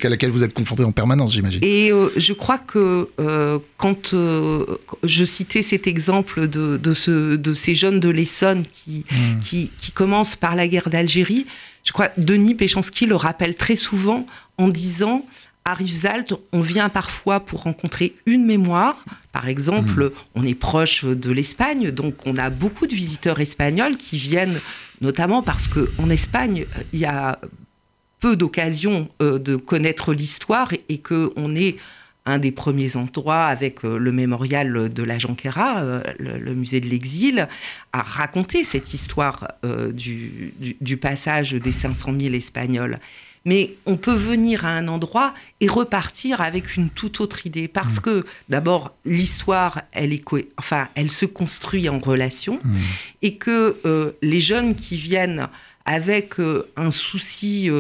à 0.03 0.09
laquelle 0.09 0.31
vous 0.31 0.43
êtes 0.43 0.53
confronté 0.53 0.85
en 0.85 0.93
permanence, 0.93 1.35
j'imagine. 1.35 1.61
Et 1.63 1.93
euh, 1.93 2.09
je 2.17 2.33
crois 2.33 2.59
que 2.59 3.09
euh, 3.21 3.59
quand 3.77 4.13
euh, 4.13 4.65
je 5.05 5.25
citais 5.25 5.63
cet 5.63 5.87
exemple 5.87 6.49
de, 6.49 6.77
de, 6.77 6.93
ce, 6.93 7.37
de 7.37 7.55
ces 7.55 7.75
jeunes 7.75 8.01
de 8.01 8.09
l'Essonne 8.11 8.65
qui, 8.71 9.05
mmh. 9.11 9.39
qui, 9.41 9.71
qui 9.79 9.93
commencent 9.93 10.37
par 10.37 10.57
la 10.57 10.69
guerre 10.69 10.91
d'Algérie, 10.91 11.47
je 11.85 11.93
crois, 11.93 12.11
Denis 12.19 12.55
Péchanski 12.55 13.07
le 13.07 13.17
rappelle 13.17 13.55
très 13.55 13.77
souvent 13.77 14.27
en 14.59 14.69
disant 14.69 15.25
à 15.65 15.75
Rivesaltes, 15.75 16.35
on 16.53 16.61
vient 16.61 16.89
parfois 16.89 17.41
pour 17.41 17.65
rencontrer 17.65 18.15
une 18.27 18.45
mémoire. 18.47 19.05
Par 19.33 19.49
exemple, 19.49 20.07
mmh. 20.07 20.11
on 20.35 20.43
est 20.43 20.55
proche 20.55 21.05
de 21.05 21.31
l'Espagne, 21.31 21.91
donc 21.91 22.15
on 22.27 22.37
a 22.39 22.49
beaucoup 22.49 22.87
de 22.87 22.95
visiteurs 22.95 23.39
espagnols 23.41 23.97
qui 23.97 24.17
viennent, 24.17 24.61
notamment 25.01 25.43
parce 25.43 25.69
qu'en 25.69 26.09
Espagne, 26.11 26.65
il 26.93 27.01
y 27.01 27.05
a 27.05 27.39
peu 28.21 28.37
d'occasions 28.37 29.09
euh, 29.23 29.39
de 29.39 29.57
connaître 29.57 30.13
l'histoire 30.15 30.73
et, 30.89 30.99
qu'on 30.99 31.55
est 31.55 31.77
un 32.27 32.39
des 32.39 32.51
premiers 32.53 32.97
endroits 32.97 33.45
avec 33.45 33.85
euh, 33.85 33.99
le 33.99 34.13
mémorial 34.13 34.93
de 34.93 35.03
la 35.03 35.19
Jonquera, 35.19 35.81
euh, 35.81 36.03
le, 36.19 36.55
musée 36.55 36.81
de 36.81 36.89
l'exil, 36.89 37.49
à 37.93 38.03
raconter 38.03 38.65
cette 38.65 38.93
histoire 38.93 39.49
du, 39.93 40.53
du, 40.81 40.97
passage 40.97 41.53
des 41.53 41.73
500 41.73 42.13
000 42.19 42.35
Espagnols. 42.35 42.99
Mais 43.45 43.77
on 43.87 43.97
peut 43.97 44.15
venir 44.15 44.65
à 44.65 44.71
un 44.71 44.89
endroit 44.89 45.35
et 45.61 45.69
repartir 45.69 46.41
avec 46.41 46.77
une 46.77 46.91
toute 46.91 47.21
autre 47.21 47.47
idée. 47.47 47.69
Parce 47.69 47.99
mmh. 47.99 48.03
que, 48.03 48.27
d'abord, 48.49 48.95
l'histoire, 49.05 49.83
elle, 49.93 50.13
est 50.13 50.25
enfin, 50.57 50.89
elle 50.95 51.11
se 51.11 51.27
construit 51.27 51.89
en 51.89 51.99
relation. 51.99 52.61
Mmh. 52.63 52.77
Et 53.23 53.37
que 53.37 54.15
les 54.23 54.41
jeunes 54.41 54.75
qui 54.75 54.97
viennent 54.97 55.49
avec 55.87 56.35
un 56.77 56.91
souci 56.91 57.71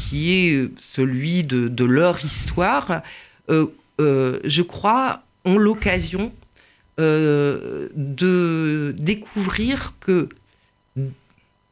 qui 0.00 0.32
est 0.32 0.68
celui 0.78 1.44
de, 1.44 1.68
de 1.68 1.84
leur 1.84 2.24
histoire, 2.24 3.02
euh, 4.02 4.38
je 4.44 4.62
crois, 4.62 5.22
ont 5.44 5.58
l'occasion 5.58 6.32
euh, 7.00 7.88
de 7.94 8.94
découvrir 8.98 9.94
que, 10.00 10.28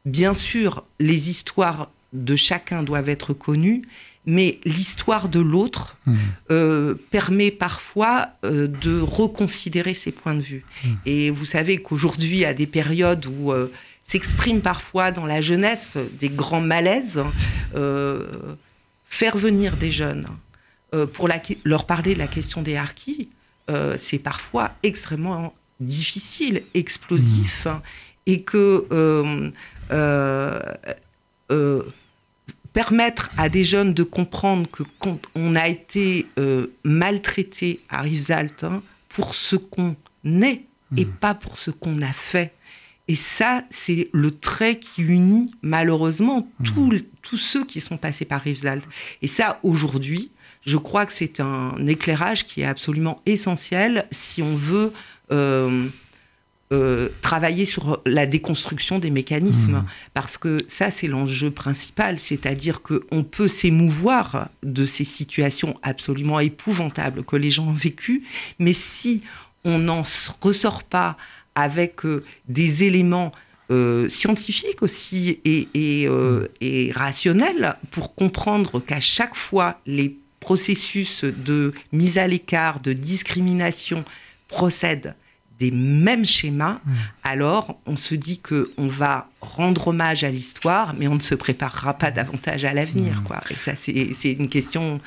bien 0.05 0.33
sûr, 0.33 0.83
les 0.99 1.29
histoires 1.29 1.89
de 2.13 2.35
chacun 2.35 2.83
doivent 2.83 3.09
être 3.09 3.33
connues, 3.33 3.83
mais 4.25 4.59
l'histoire 4.65 5.29
de 5.29 5.39
l'autre 5.39 5.97
mmh. 6.05 6.15
euh, 6.51 6.95
permet 7.09 7.49
parfois 7.51 8.29
de 8.43 9.01
reconsidérer 9.01 9.93
ses 9.93 10.11
points 10.11 10.35
de 10.35 10.41
vue. 10.41 10.63
Mmh. 10.83 10.89
Et 11.05 11.31
vous 11.31 11.45
savez 11.45 11.79
qu'aujourd'hui, 11.79 12.45
à 12.45 12.53
des 12.53 12.67
périodes 12.67 13.25
où 13.25 13.51
s'expriment 14.03 14.61
parfois 14.61 15.11
dans 15.11 15.25
la 15.25 15.41
jeunesse 15.41 15.97
des 16.19 16.29
grands 16.29 16.61
malaises, 16.61 17.23
faire 19.11 19.37
venir 19.37 19.75
des 19.77 19.91
jeunes 19.91 20.27
euh, 20.93 21.07
pour 21.07 21.29
leur 21.63 21.85
parler 21.85 22.15
de 22.15 22.19
la 22.19 22.27
question 22.27 22.61
des 22.61 22.75
harkis, 22.75 23.29
euh, 23.69 23.95
c'est 23.97 24.19
parfois 24.19 24.71
extrêmement 24.83 25.53
difficile, 25.79 26.63
explosif, 26.73 27.65
mmh. 27.65 27.69
hein, 27.69 27.81
et 28.25 28.41
que 28.41 28.85
euh, 28.91 29.51
permettre 32.73 33.29
à 33.37 33.49
des 33.49 33.63
jeunes 33.63 33.93
de 33.93 34.03
comprendre 34.03 34.69
que 34.69 34.83
quand 34.99 35.19
on 35.35 35.55
a 35.55 35.67
été 35.67 36.25
maltraité 36.83 37.81
à 37.89 38.01
Rivesaltes 38.01 38.63
hein, 38.63 38.81
pour 39.09 39.35
ce 39.35 39.55
qu'on 39.55 39.95
est 40.25 40.63
et 40.97 41.05
mmh. 41.05 41.11
pas 41.19 41.33
pour 41.33 41.57
ce 41.57 41.71
qu'on 41.71 42.01
a 42.01 42.13
fait. 42.13 42.53
Et 43.07 43.15
ça, 43.15 43.63
c'est 43.69 44.09
le 44.13 44.31
trait 44.31 44.79
qui 44.79 45.01
unit 45.01 45.51
malheureusement 45.61 46.47
mmh. 46.59 46.99
tous 47.21 47.37
ceux 47.37 47.65
qui 47.65 47.81
sont 47.81 47.97
passés 47.97 48.25
par 48.25 48.41
Rivesaltes. 48.41 48.87
Et 49.21 49.27
ça, 49.27 49.59
aujourd'hui, 49.63 50.31
je 50.65 50.77
crois 50.77 51.05
que 51.05 51.13
c'est 51.13 51.39
un 51.39 51.75
éclairage 51.87 52.45
qui 52.45 52.61
est 52.61 52.65
absolument 52.65 53.21
essentiel 53.25 54.05
si 54.11 54.41
on 54.41 54.55
veut 54.55 54.93
euh, 55.31 55.87
euh, 56.71 57.09
travailler 57.21 57.65
sur 57.65 58.01
la 58.05 58.25
déconstruction 58.25 58.97
des 58.97 59.11
mécanismes. 59.11 59.79
Mmh. 59.79 59.85
Parce 60.13 60.37
que 60.37 60.59
ça, 60.67 60.89
c'est 60.89 61.07
l'enjeu 61.07 61.51
principal, 61.51 62.17
c'est-à-dire 62.17 62.81
qu'on 62.81 63.23
peut 63.23 63.49
s'émouvoir 63.49 64.49
de 64.63 64.85
ces 64.85 65.03
situations 65.03 65.77
absolument 65.83 66.39
épouvantables 66.39 67.23
que 67.23 67.35
les 67.35 67.51
gens 67.51 67.67
ont 67.67 67.73
vécues, 67.73 68.23
mais 68.57 68.71
si 68.71 69.21
on 69.65 69.79
n'en 69.79 70.03
ressort 70.39 70.83
pas 70.83 71.17
avec 71.55 72.05
euh, 72.05 72.23
des 72.47 72.83
éléments 72.83 73.31
scientifiques 74.09 74.83
aussi 74.83 75.39
et, 75.45 75.69
et, 75.73 76.09
mmh. 76.09 76.47
et, 76.59 76.91
rationnels 76.93 77.77
pour 77.91 78.15
comprendre 78.15 78.81
qu'à 78.81 78.99
chaque 78.99 79.33
fois 79.33 79.79
les 79.85 80.17
processus 80.41 81.23
de 81.23 81.71
mise 81.93 82.17
à 82.17 82.27
l'écart, 82.27 82.81
de 82.81 82.91
discrimination 82.91 84.03
procède 84.49 85.15
des 85.61 85.69
mêmes 85.69 86.25
schémas, 86.25 86.79
mmh. 86.83 86.91
alors 87.23 87.79
on 87.85 87.95
se 87.95 88.15
dit 88.15 88.39
que 88.39 88.71
on 88.77 88.87
va 88.87 89.29
rendre 89.41 89.89
hommage 89.89 90.23
à 90.23 90.31
l'histoire, 90.31 90.95
mais 90.97 91.07
on 91.07 91.13
ne 91.13 91.19
se 91.19 91.35
préparera 91.35 91.93
pas 91.93 92.09
davantage 92.09 92.65
à 92.65 92.73
l'avenir. 92.73 93.21
Mmh. 93.21 93.23
Quoi. 93.25 93.39
Et 93.51 93.55
ça, 93.55 93.73
c'est 93.75 94.31
une 94.31 94.49
question 94.49 94.99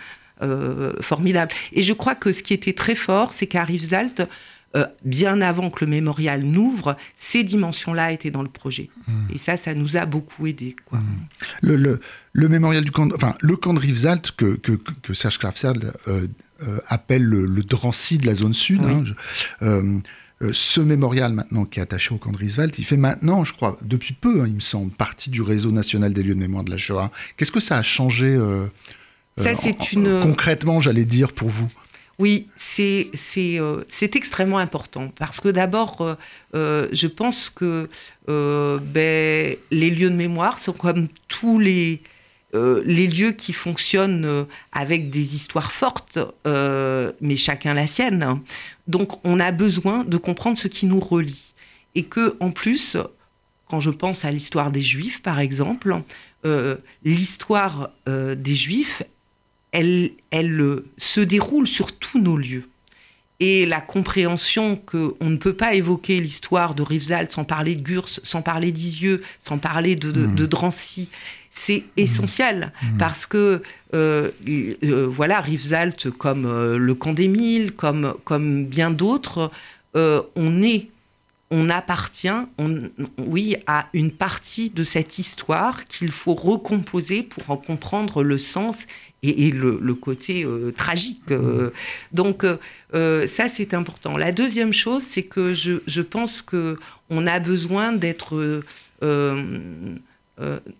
euh, 0.42 0.92
formidable. 1.00 1.52
Et 1.72 1.82
je 1.82 1.92
crois 1.92 2.14
que 2.14 2.32
ce 2.32 2.44
qui 2.44 2.54
était 2.54 2.72
très 2.72 2.94
fort, 2.94 3.32
c'est 3.32 3.48
qu'à 3.48 3.64
Rivesaltes, 3.64 4.28
euh, 4.76 4.86
bien 5.04 5.40
avant 5.40 5.70
que 5.70 5.84
le 5.84 5.90
mémorial 5.90 6.44
n'ouvre, 6.44 6.96
ces 7.14 7.44
dimensions-là 7.44 8.10
étaient 8.10 8.32
dans 8.32 8.42
le 8.42 8.48
projet. 8.48 8.90
Hmm. 9.06 9.32
Et 9.32 9.38
ça, 9.38 9.56
ça 9.56 9.72
nous 9.72 9.96
a 9.96 10.04
beaucoup 10.04 10.48
aidé. 10.48 10.74
Quoi. 10.86 10.98
Le, 11.62 12.00
mémorial 12.48 12.84
du 12.84 12.90
camp, 12.90 13.08
enfin, 13.14 13.36
le 13.40 13.56
camp 13.56 13.72
de 13.72 13.78
Rivesaltes 13.78 14.32
que, 14.32 14.56
que, 14.56 15.14
Serge 15.14 15.38
Krafsal 15.38 15.92
euh, 16.08 16.26
euh, 16.66 16.78
appelle 16.88 17.22
le, 17.22 17.62
Drancy 17.62 18.18
de 18.18 18.26
la 18.26 18.34
zone 18.34 18.54
sud. 18.54 18.82
Hein, 18.82 19.04
ce 20.52 20.80
mémorial 20.80 21.32
maintenant 21.32 21.64
qui 21.64 21.78
est 21.78 21.82
attaché 21.82 22.14
au 22.14 22.18
camp 22.18 22.32
de 22.32 22.36
Rivesaltes, 22.36 22.78
il 22.78 22.84
fait 22.84 22.96
maintenant, 22.96 23.44
je 23.44 23.52
crois, 23.52 23.78
depuis 23.82 24.14
peu, 24.14 24.42
hein, 24.42 24.44
il 24.46 24.54
me 24.54 24.60
semble, 24.60 24.90
partie 24.90 25.30
du 25.30 25.42
réseau 25.42 25.70
national 25.70 26.12
des 26.12 26.22
lieux 26.22 26.34
de 26.34 26.40
mémoire 26.40 26.64
de 26.64 26.70
la 26.70 26.76
Shoah. 26.76 27.10
Qu'est-ce 27.36 27.52
que 27.52 27.60
ça 27.60 27.78
a 27.78 27.82
changé 27.82 28.38
ça, 29.36 29.54
c'est 29.54 29.92
une... 29.92 30.20
concrètement, 30.22 30.80
j'allais 30.80 31.04
dire, 31.04 31.32
pour 31.32 31.48
vous? 31.48 31.68
Oui, 32.18 32.46
c'est 32.56 33.10
euh, 33.58 33.82
extrêmement 34.00 34.58
important 34.58 35.10
parce 35.18 35.40
que 35.40 35.48
d'abord, 35.48 36.00
euh, 36.00 36.14
euh, 36.54 36.88
je 36.92 37.08
pense 37.08 37.50
que 37.50 37.88
ben, 38.28 39.56
les 39.72 39.90
lieux 39.90 40.10
de 40.10 40.14
mémoire 40.14 40.60
sont 40.60 40.72
comme 40.72 41.08
tous 41.26 41.58
les, 41.58 42.02
les 42.54 43.06
lieux 43.06 43.32
qui 43.32 43.52
fonctionnent 43.52 44.46
avec 44.72 45.10
des 45.10 45.34
histoires 45.34 45.72
fortes, 45.72 46.18
mais 46.44 47.36
chacun 47.36 47.74
la 47.74 47.86
sienne. 47.86 48.40
Donc, 48.86 49.24
on 49.26 49.40
a 49.40 49.50
besoin 49.50 50.04
de 50.04 50.16
comprendre 50.16 50.58
ce 50.58 50.68
qui 50.68 50.86
nous 50.86 51.00
relie. 51.00 51.54
Et 51.94 52.04
que, 52.04 52.36
en 52.40 52.50
plus, 52.50 52.96
quand 53.68 53.80
je 53.80 53.90
pense 53.90 54.24
à 54.24 54.30
l'histoire 54.30 54.70
des 54.70 54.80
Juifs, 54.80 55.20
par 55.22 55.40
exemple, 55.40 56.00
l'histoire 57.04 57.90
des 58.06 58.54
Juifs, 58.54 59.02
elle, 59.74 60.12
elle 60.30 60.82
se 60.96 61.20
déroule 61.20 61.66
sur 61.66 61.92
tous 61.92 62.20
nos 62.20 62.36
lieux. 62.36 62.68
Et 63.40 63.66
la 63.66 63.80
compréhension 63.80 64.76
qu'on 64.76 65.16
ne 65.20 65.36
peut 65.36 65.54
pas 65.54 65.74
évoquer 65.74 66.20
l'histoire 66.20 66.76
de 66.76 66.82
Rivesaltes 66.82 67.32
sans 67.32 67.44
parler 67.44 67.74
de 67.74 67.82
Gurs, 67.82 68.08
sans 68.08 68.42
parler 68.42 68.70
d'Isieux, 68.70 69.22
sans 69.38 69.58
parler 69.58 69.96
de, 69.96 70.12
de, 70.12 70.26
hmm. 70.26 70.46
Drancy, 70.46 71.10
c'est 71.54 71.84
essentiel 71.96 72.72
hmm. 72.82 72.98
parce 72.98 73.26
que 73.26 73.62
euh, 73.94 74.30
euh, 74.82 75.06
voilà 75.08 75.40
Rivesaltes 75.40 76.10
comme 76.10 76.46
euh, 76.46 76.76
le 76.76 76.94
Camp 76.94 77.12
des 77.12 77.28
Mille, 77.28 77.72
comme 77.72 78.14
comme 78.24 78.66
bien 78.66 78.90
d'autres, 78.90 79.50
on 79.94 80.62
est 80.62 80.88
on 81.50 81.70
appartient, 81.70 82.28
oui, 83.18 83.54
à 83.68 83.86
une 83.92 84.10
partie 84.10 84.70
de 84.70 84.82
cette 84.82 85.20
histoire 85.20 85.84
qu'il 85.84 86.10
faut 86.10 86.34
recomposer 86.34 87.22
pour 87.22 87.48
en 87.48 87.56
comprendre 87.56 88.24
le 88.24 88.38
sens 88.38 88.86
et, 89.22 89.50
le, 89.50 89.94
côté 89.94 90.44
euh, 90.44 90.72
tragique. 90.72 91.30
Euh. 91.30 91.70
donc 92.12 92.44
euh, 92.44 93.26
ça, 93.26 93.48
c'est 93.48 93.72
important. 93.72 94.16
La 94.16 94.32
deuxième 94.32 94.72
chose, 94.72 95.04
c'est 95.06 95.22
que 95.22 95.54
je, 95.54 96.00
pense 96.00 96.42
que 96.42 96.78
on 97.08 97.26
a 97.26 97.38
besoin 97.38 97.92
d'être 97.92 98.62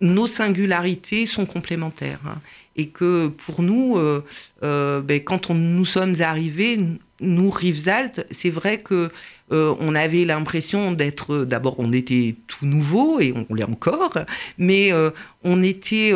nos 0.01 0.27
singularités 0.27 1.25
sont 1.25 1.45
complémentaires 1.45 2.19
hein. 2.27 2.41
et 2.75 2.87
que 2.87 3.27
pour 3.27 3.61
nous, 3.61 3.97
ben, 4.61 5.19
quand 5.23 5.49
nous 5.49 5.85
sommes 5.85 6.15
arrivés, 6.19 6.77
nous 7.21 7.49
Rivesaltes, 7.49 8.25
c'est 8.31 8.49
vrai 8.49 8.79
que 8.79 9.09
on 9.49 9.95
avait 9.95 10.25
l'impression 10.25 10.91
d'être, 10.91 11.45
d'abord, 11.45 11.75
on 11.79 11.93
était 11.93 12.35
tout 12.47 12.65
nouveau 12.65 13.19
et 13.21 13.33
on 13.49 13.53
l'est 13.53 13.63
encore, 13.63 14.17
mais 14.57 14.91
on 15.43 15.63
était 15.63 16.11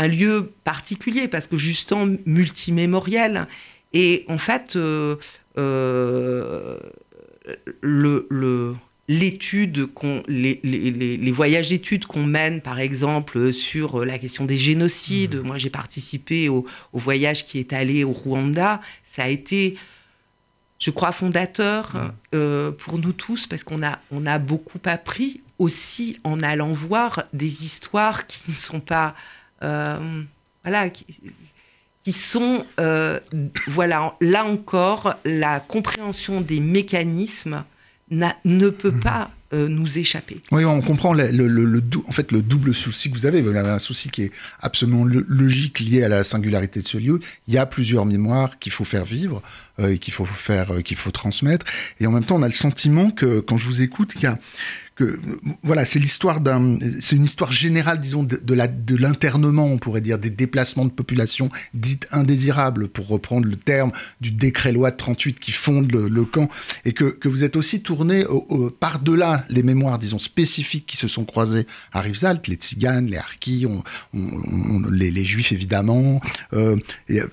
un 0.00 0.08
lieu 0.08 0.52
particulier 0.64 1.28
parce 1.28 1.46
que 1.46 1.58
justement 1.58 2.16
multimémoriel. 2.24 3.46
Et 3.92 4.24
en 4.28 4.38
fait, 4.38 4.76
euh, 4.76 5.16
euh, 5.58 6.78
le, 7.82 8.74
l'étude 9.10 9.86
qu'on, 9.86 10.22
les, 10.28 10.60
les, 10.62 11.32
voyages 11.32 11.70
d'études 11.70 12.06
qu'on 12.06 12.22
mène, 12.22 12.60
par 12.60 12.78
exemple, 12.78 13.52
sur 13.52 14.04
la 14.04 14.18
question 14.18 14.44
des 14.44 14.56
génocides. 14.56 15.34
Mmh. 15.34 15.46
Moi, 15.46 15.58
j'ai 15.58 15.68
participé 15.68 16.48
au, 16.48 16.64
voyage 16.92 17.44
qui 17.44 17.58
est 17.58 17.72
allé 17.72 18.04
au 18.04 18.12
Rwanda. 18.12 18.80
Ça 19.02 19.24
a 19.24 19.26
été, 19.26 19.76
je 20.78 20.92
crois, 20.92 21.10
fondateur 21.10 21.90
mmh. 21.92 22.12
euh, 22.36 22.70
pour 22.70 22.98
nous 22.98 23.10
tous 23.10 23.48
parce 23.48 23.64
qu'on 23.64 23.82
a, 23.82 23.98
on 24.12 24.26
a 24.26 24.38
beaucoup 24.38 24.78
appris 24.84 25.42
aussi 25.58 26.20
en 26.22 26.38
allant 26.38 26.72
voir 26.72 27.24
des 27.32 27.64
histoires 27.64 28.28
qui 28.28 28.44
ne 28.46 28.54
sont 28.54 28.78
pas, 28.78 29.16
voilà, 29.60 30.88
qui, 30.88 31.04
qui 32.04 32.12
sont, 32.12 32.64
voilà, 33.66 34.14
là 34.20 34.44
encore, 34.44 35.16
la 35.24 35.58
compréhension 35.58 36.40
des 36.40 36.60
mécanismes 36.60 37.64
ne 38.10 38.68
peut 38.68 38.90
mhm. 38.90 39.00
pas 39.00 39.30
euh, 39.52 39.66
nous 39.66 39.98
échapper. 39.98 40.40
Oui, 40.52 40.64
on 40.64 40.80
comprend 40.80 41.12
le, 41.12 41.28
le, 41.28 41.82
en 42.06 42.12
fait, 42.12 42.30
le 42.30 42.40
double 42.40 42.72
souci 42.72 43.10
que 43.10 43.16
vous 43.16 43.26
avez. 43.26 43.40
Vous 43.42 43.56
avez 43.56 43.70
un 43.70 43.80
souci 43.80 44.08
qui 44.08 44.22
est 44.22 44.30
absolument 44.60 45.04
logique 45.04 45.80
lié 45.80 46.04
à 46.04 46.08
la 46.08 46.22
singularité 46.22 46.78
de 46.78 46.84
ce 46.84 46.98
lieu. 46.98 47.18
Il 47.48 47.54
y 47.54 47.58
a 47.58 47.66
plusieurs 47.66 48.06
mémoires 48.06 48.60
qu'il 48.60 48.70
faut 48.70 48.84
faire 48.84 49.04
vivre 49.04 49.42
euh, 49.80 49.94
et 49.94 49.98
qu'il 49.98 50.14
faut 50.14 50.24
faire, 50.24 50.72
euh, 50.72 50.82
qu'il 50.82 50.96
faut 50.96 51.10
transmettre. 51.10 51.66
Et 51.98 52.06
en 52.06 52.12
même 52.12 52.24
temps, 52.24 52.36
on 52.36 52.42
a 52.42 52.46
le 52.48 52.52
sentiment 52.52 53.10
que 53.10 53.40
quand 53.40 53.58
je 53.58 53.66
vous 53.66 53.82
écoute, 53.82 54.12
il 54.14 54.22
y 54.22 54.26
a 54.26 54.38
voilà, 55.62 55.84
c'est 55.84 55.98
l'histoire 55.98 56.40
d'un, 56.40 56.78
c'est 57.00 57.16
une 57.16 57.24
histoire 57.24 57.52
générale, 57.52 58.00
disons, 58.00 58.22
de, 58.22 58.54
l'internement, 58.96 59.66
on 59.66 59.78
pourrait 59.78 60.00
dire, 60.00 60.18
des 60.18 60.30
déplacements 60.30 60.84
de 60.84 60.90
population 60.90 61.50
dites 61.74 62.06
indésirables, 62.12 62.88
pour 62.88 63.08
reprendre 63.08 63.46
le 63.46 63.56
terme 63.56 63.92
du 64.20 64.30
décret 64.30 64.72
loi 64.72 64.90
de 64.90 64.96
38 64.96 65.40
qui 65.40 65.52
fonde 65.52 65.90
le, 65.92 66.24
camp, 66.24 66.48
et 66.84 66.92
que, 66.92 67.16
vous 67.24 67.44
êtes 67.44 67.56
aussi 67.56 67.82
tourné 67.82 68.24
par-delà 68.78 69.44
les 69.48 69.62
mémoires, 69.62 69.98
disons, 69.98 70.18
spécifiques 70.18 70.86
qui 70.86 70.96
se 70.96 71.08
sont 71.08 71.24
croisées 71.24 71.66
à 71.92 72.00
Rivesaltes, 72.00 72.48
les 72.48 72.56
tziganes, 72.56 73.06
les 73.06 73.18
harkis, 73.18 73.66
les, 74.90 75.24
juifs 75.24 75.52
évidemment, 75.52 76.20
euh, 76.52 76.76
euh, 77.10 77.26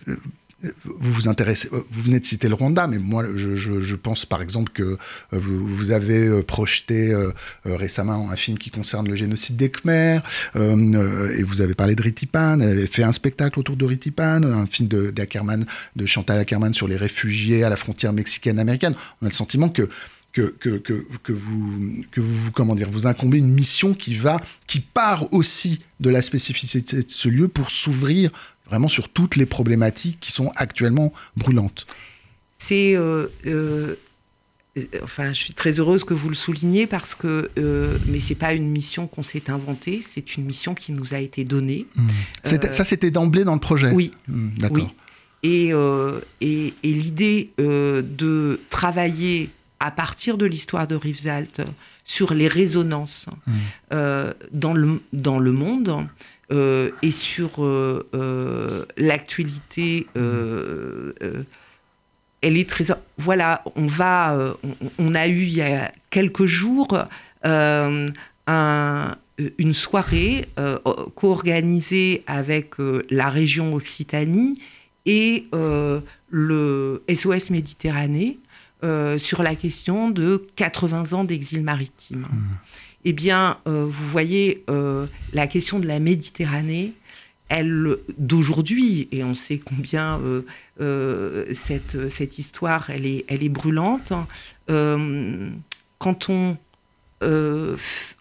vous 0.86 1.14
vous 1.14 1.28
intéressez, 1.28 1.70
euh, 1.72 1.84
vous 1.92 2.02
venez 2.02 2.20
de 2.20 2.26
citer 2.26 2.50
le 2.50 2.56
Rwanda, 2.56 2.88
mais 2.88 2.98
moi 2.98 3.24
je, 3.36 3.96
pense 3.96 4.26
par 4.26 4.42
exemple 4.42 4.72
que 4.72 4.84
euh, 4.84 4.98
vous, 5.32 5.92
avez 5.92 6.28
euh, 6.28 6.42
projeté 6.42 7.16
récemment 7.66 8.30
un 8.32 8.36
film 8.36 8.58
qui 8.58 8.70
concerne 8.70 9.08
le 9.08 9.16
génocide 9.16 9.56
des 9.56 9.70
Khmers, 9.70 10.24
et 10.56 11.44
vous 11.44 11.62
avez 11.62 11.76
parlé 11.76 11.96
de 11.96 12.02
Ritipan, 12.02 12.58
vous 12.58 12.64
avez 12.64 12.88
fait 12.88 13.04
un 13.04 13.12
spectacle 13.12 13.60
autour 13.60 13.76
de 13.76 13.86
Ritipan, 13.86 14.44
un 14.44 14.68
film 14.68 14.88
de, 14.88 15.14
de 15.96 16.06
Chantal 16.06 16.40
Ackerman 16.40 16.74
sur 16.74 16.88
les 16.88 16.98
réfugiés 16.98 17.64
à 17.64 17.70
la 17.70 17.76
frontière 17.76 18.14
mexicaine-américaine. 18.14 18.96
On 19.22 19.26
a 19.26 19.30
le 19.30 19.36
sentiment 19.36 19.70
que 19.70 19.90
que, 20.34 20.78
que, 20.78 21.04
que, 21.24 21.32
vous, 21.32 22.04
que 22.12 22.22
vous, 22.22 22.52
comment 22.52 22.76
dire, 22.76 22.90
vous 22.92 23.08
incombez 23.08 23.40
une 23.40 23.52
mission 23.52 23.96
qui 23.96 24.16
va, 24.16 24.40
qui 24.68 24.80
part 24.80 25.34
aussi 25.34 25.82
de 26.00 26.12
la 26.12 26.22
spécificité 26.22 26.98
de 26.98 27.10
ce 27.10 27.28
lieu 27.28 27.48
pour 27.48 27.72
s'ouvrir 27.72 28.32
vraiment 28.70 28.88
sur 28.88 29.10
toutes 29.10 29.36
les 29.36 29.46
problématiques 29.46 30.20
qui 30.20 30.32
sont 30.32 30.52
actuellement 30.56 31.14
brûlantes. 31.36 31.88
C'est 32.58 32.96
euh, 32.96 33.28
euh, 33.46 33.96
enfin, 35.04 35.34
je 35.34 35.40
suis 35.40 35.54
très 35.54 35.80
heureuse 35.80 36.04
que 36.04 36.14
vous 36.14 36.30
le 36.30 36.36
souligniez 36.36 36.88
parce 36.88 37.16
que, 37.16 37.50
euh, 37.58 37.98
mais 38.08 38.20
c'est 38.20 38.36
pas 38.36 38.54
une 38.54 38.70
mission 38.70 39.08
qu'on 39.08 39.24
s'est 39.24 39.50
inventée, 39.50 40.04
c'est 40.08 40.38
une 40.38 40.46
mission 40.46 40.74
qui 40.74 40.92
nous 40.92 41.14
a 41.14 41.20
été 41.20 41.44
donnée. 41.44 41.86
Hmm. 41.96 42.08
ça, 42.72 42.84
c'était 42.84 43.12
d'emblée 43.12 43.44
dans 43.44 43.54
le 43.54 43.60
projet. 43.60 43.92
Oui, 43.92 44.12
hmm, 44.28 44.50
d'accord. 44.58 44.94
Et, 45.44 45.72
et, 46.42 46.74
et 46.84 46.92
l'idée 46.94 47.52
de 47.58 48.60
travailler 48.70 49.50
à 49.80 49.92
partir 49.92 50.38
de 50.38 50.46
l'histoire 50.46 50.88
de 50.88 50.96
Rivesaltes 50.96 51.62
sur 52.04 52.34
les 52.34 52.48
résonances 52.48 53.28
hmm. 53.46 54.32
dans, 54.52 54.74
le, 54.74 55.02
dans 55.14 55.40
le 55.40 55.52
monde, 55.52 56.08
euh, 56.52 56.92
et 57.02 57.12
sur 57.12 57.64
euh, 57.64 58.08
euh, 58.14 58.86
l'actualité, 58.96 60.08
elle 60.16 62.58
est 62.58 62.70
très. 62.70 62.86
Voilà, 63.18 63.64
on 63.76 63.88
va. 63.88 64.56
On, 64.98 65.16
a 65.16 65.28
eu 65.28 65.42
il 65.42 65.54
y 65.54 65.62
a 65.62 65.92
quelques 66.10 66.46
jours 66.46 66.98
un, 67.44 68.06
une 69.58 69.74
soirée 69.74 70.46
co-organisée 71.16 72.24
avec 72.28 72.76
la 73.10 73.30
région 73.30 73.74
Occitanie 73.74 74.62
et 75.06 75.48
le 76.30 77.04
SOS 77.14 77.50
Méditerranée 77.50 78.40
sur 79.18 79.44
la 79.44 79.56
question 79.56 80.10
de 80.10 80.48
80 80.56 81.12
ans 81.14 81.26
d'exil 81.26 81.64
maritime. 81.64 82.22
Mmh 82.22 82.58
eh 83.10 83.14
bien, 83.14 83.58
euh, 83.70 83.86
vous 83.86 84.06
voyez, 84.06 84.66
euh, 84.70 85.06
la 85.32 85.48
question 85.48 85.80
de 85.80 85.88
la 85.88 86.02
Méditerranée, 86.02 86.92
elle 87.48 87.96
d'aujourd'hui, 88.18 89.08
et 89.14 89.24
on 89.24 89.34
sait 89.34 89.60
combien 89.60 90.20
euh, 90.82 91.46
cette, 91.54 92.10
cette 92.10 92.38
histoire, 92.38 92.90
elle 92.90 93.06
est, 93.06 93.24
elle 93.30 93.44
est 93.44 93.50
brûlante, 93.50 94.12
quand 94.68 96.30
on 96.30 96.58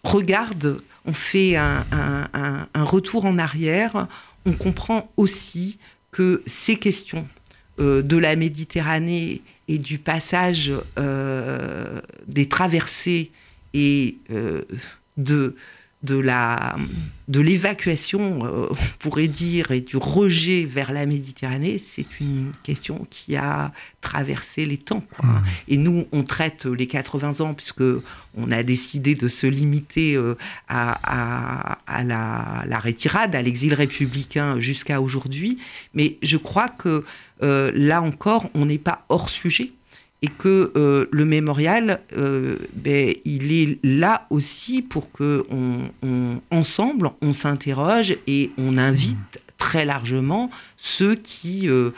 regarde, 0.05 0.81
on 1.03 1.13
fait 1.13 1.57
un, 1.57 1.85
un, 1.93 2.83
retour 2.85 3.25
en 3.25 3.37
arrière, 3.37 4.07
on 4.45 4.53
comprend 4.53 5.11
aussi 5.17 5.79
que 6.11 6.41
ces 6.45 6.77
questions 6.77 7.27
de 7.77 8.17
la 8.17 8.37
Méditerranée 8.37 9.41
et 9.67 9.79
du 9.79 9.97
passage 9.97 10.71
des 12.27 12.47
traversées 12.47 13.31
et 13.77 14.17
euh, 14.31 14.63
de, 15.17 15.55
de, 16.01 16.17
la, 16.17 16.77
de 17.27 17.39
l'évacuation, 17.39 18.43
euh, 18.43 18.67
on 18.71 18.75
pourrait 18.97 19.27
dire, 19.27 19.69
et 19.69 19.81
du 19.81 19.97
rejet 19.97 20.65
vers 20.65 20.91
la 20.91 21.05
Méditerranée, 21.05 21.77
c'est 21.77 22.19
une 22.19 22.53
question 22.63 23.05
qui 23.11 23.35
a 23.35 23.71
traversé 24.01 24.65
les 24.65 24.77
temps. 24.77 25.03
Mmh. 25.21 25.29
Et 25.67 25.77
nous, 25.77 26.07
on 26.11 26.23
traite 26.23 26.65
les 26.65 26.87
80 26.87 27.41
ans, 27.41 27.53
puisque 27.53 27.83
on 28.35 28.51
a 28.51 28.63
décidé 28.63 29.13
de 29.13 29.27
se 29.27 29.45
limiter 29.45 30.15
euh, 30.15 30.35
à, 30.67 31.77
à, 31.85 32.03
la, 32.03 32.63
la, 32.65 32.79
retirade, 32.79 33.35
à 33.35 33.43
l'exil 33.43 33.75
républicain 33.75 34.59
jusqu'à 34.59 35.01
aujourd'hui. 35.01 35.59
Mais 35.93 36.17
je 36.23 36.37
crois 36.37 36.69
que 36.69 37.05
là 37.39 38.01
encore, 38.01 38.49
on 38.55 38.65
n'est 38.65 38.79
pas 38.79 39.05
hors 39.09 39.29
sujet 39.29 39.71
et 40.21 40.27
que 40.27 40.71
euh, 40.75 41.05
le 41.11 41.25
mémorial, 41.25 42.01
euh, 42.17 42.57
ben, 42.73 43.13
il 43.25 43.51
est 43.51 43.79
là 43.83 44.25
aussi 44.29 44.81
pour 44.81 45.11
que 45.11 45.45
on, 45.51 46.39
ensemble, 46.49 47.11
on 47.21 47.33
s'interroge 47.33 48.17
et 48.25 48.51
on 48.57 48.77
invite 48.77 49.41
très 49.57 49.85
largement 49.85 50.49
ceux 50.75 51.13
qui 51.13 51.69
euh, 51.69 51.91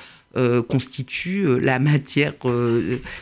constituent 0.63 1.59
la 1.59 1.79
matière 1.79 2.33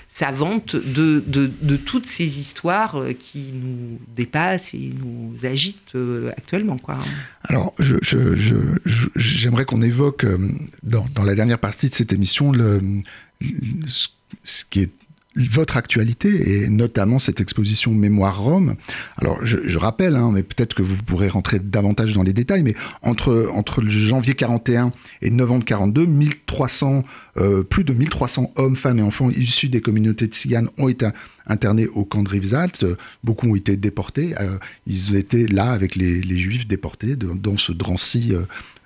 savante 0.07 0.75
de, 0.75 1.75
toutes 1.77 2.07
ces 2.07 2.39
histoires 2.39 2.99
qui 3.17 3.51
nous 3.53 3.99
dépassent 4.15 4.73
et 4.73 4.93
nous 4.99 5.33
agitent 5.45 5.95
actuellement. 6.35 6.77
Alors, 7.43 7.73
j'aimerais 9.15 9.65
qu'on 9.65 9.81
évoque 9.81 10.25
dans, 10.83 11.23
la 11.23 11.35
dernière 11.35 11.59
partie 11.59 11.89
de 11.89 11.95
cette 11.95 12.13
émission 12.13 12.51
le, 12.51 12.81
ce 13.85 14.07
qui 14.69 14.81
est 14.81 14.91
votre 15.37 15.77
actualité 15.77 16.63
et 16.63 16.69
notamment 16.69 17.19
cette 17.19 17.41
exposition 17.41 17.93
Mémoire 17.93 18.41
Rome. 18.41 18.75
Alors 19.17 19.37
je, 19.43 19.77
rappelle, 19.77 20.15
hein, 20.15 20.31
mais 20.33 20.43
peut-être 20.43 20.73
que 20.73 20.81
vous 20.81 20.95
pourrez 20.97 21.27
rentrer 21.27 21.59
davantage 21.59 22.13
dans 22.13 22.23
les 22.23 22.33
détails, 22.33 22.63
mais 22.63 22.75
entre, 23.03 23.49
entre 23.53 23.81
janvier 23.83 24.33
41 24.33 24.91
et 25.21 25.29
novembre 25.29 25.65
42, 25.65 26.05
1300, 26.05 27.03
euh, 27.37 27.63
plus 27.63 27.83
de 27.83 27.93
1300 27.93 28.51
hommes, 28.55 28.75
femmes 28.75 28.99
et 28.99 29.03
enfants 29.03 29.29
issus 29.29 29.69
des 29.69 29.81
communautés 29.81 30.25
tziganes 30.25 30.69
ont 30.77 30.87
été 30.87 31.07
internés 31.47 31.87
au 31.87 32.05
camp 32.05 32.23
de 32.23 32.29
Rivesaltes. 32.29 32.85
Beaucoup 33.23 33.47
ont 33.47 33.55
été 33.55 33.77
déportés. 33.77 34.35
Euh, 34.39 34.57
ils 34.85 35.15
étaient 35.15 35.47
là 35.47 35.71
avec 35.71 35.95
les, 35.95 36.21
juifs 36.37 36.67
déportés 36.67 37.15
dans 37.15 37.57
ce 37.57 37.71
Drancy 37.71 38.33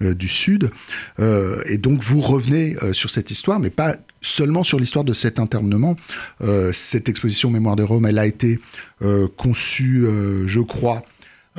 euh, 0.01 0.13
du 0.13 0.27
Sud. 0.27 0.71
et 1.19 1.77
donc 1.77 2.01
vous 2.01 2.21
revenez 2.21 2.75
sur 2.91 3.09
cette 3.09 3.29
histoire, 3.29 3.59
mais 3.59 3.69
pas 3.69 3.97
seulement 4.21 4.63
sur 4.63 4.79
l'histoire 4.79 5.03
de 5.03 5.13
cet 5.13 5.39
internement. 5.39 5.95
Euh, 6.41 6.71
cette 6.71 7.09
exposition 7.09 7.49
Mémoire 7.49 7.75
de 7.75 7.83
Rome, 7.83 8.05
elle 8.05 8.19
a 8.19 8.25
été 8.25 8.59
euh, 9.01 9.27
conçue, 9.35 10.05
euh, 10.05 10.47
je 10.47 10.61
crois, 10.61 11.03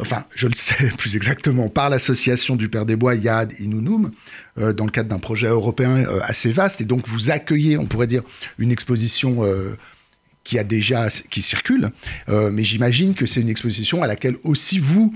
enfin, 0.01 0.25
je 0.35 0.47
le 0.47 0.55
sais 0.55 0.89
plus 0.99 1.17
exactement, 1.17 1.69
par 1.69 1.91
l'association 1.91 2.57
du 2.57 2.69
Père 2.69 2.87
des 2.87 2.97
Bois, 2.97 3.17
Yad 3.17 3.53
Inunum, 3.59 4.13
dans 4.57 4.85
le 4.85 4.91
cadre 4.91 5.09
d'un 5.09 5.19
projet 5.19 5.49
européen 5.49 6.05
assez 6.23 6.53
vaste. 6.53 6.81
Et 6.81 6.85
donc, 6.85 7.09
vous 7.09 7.31
accueillez, 7.31 7.79
on 7.79 7.87
pourrait 7.87 8.07
dire, 8.07 8.23
une 8.59 8.71
exposition 8.71 9.43
qui 10.45 10.59
a 10.59 10.65
déjà, 10.65 11.09
qui 11.31 11.43
circule. 11.43 11.91
mais 12.29 12.65
j'imagine 12.65 13.15
que 13.15 13.27
c'est 13.27 13.41
une 13.41 13.49
exposition 13.49 14.03
à 14.03 14.07
laquelle 14.07 14.37
aussi 14.43 14.79
vous, 14.79 15.15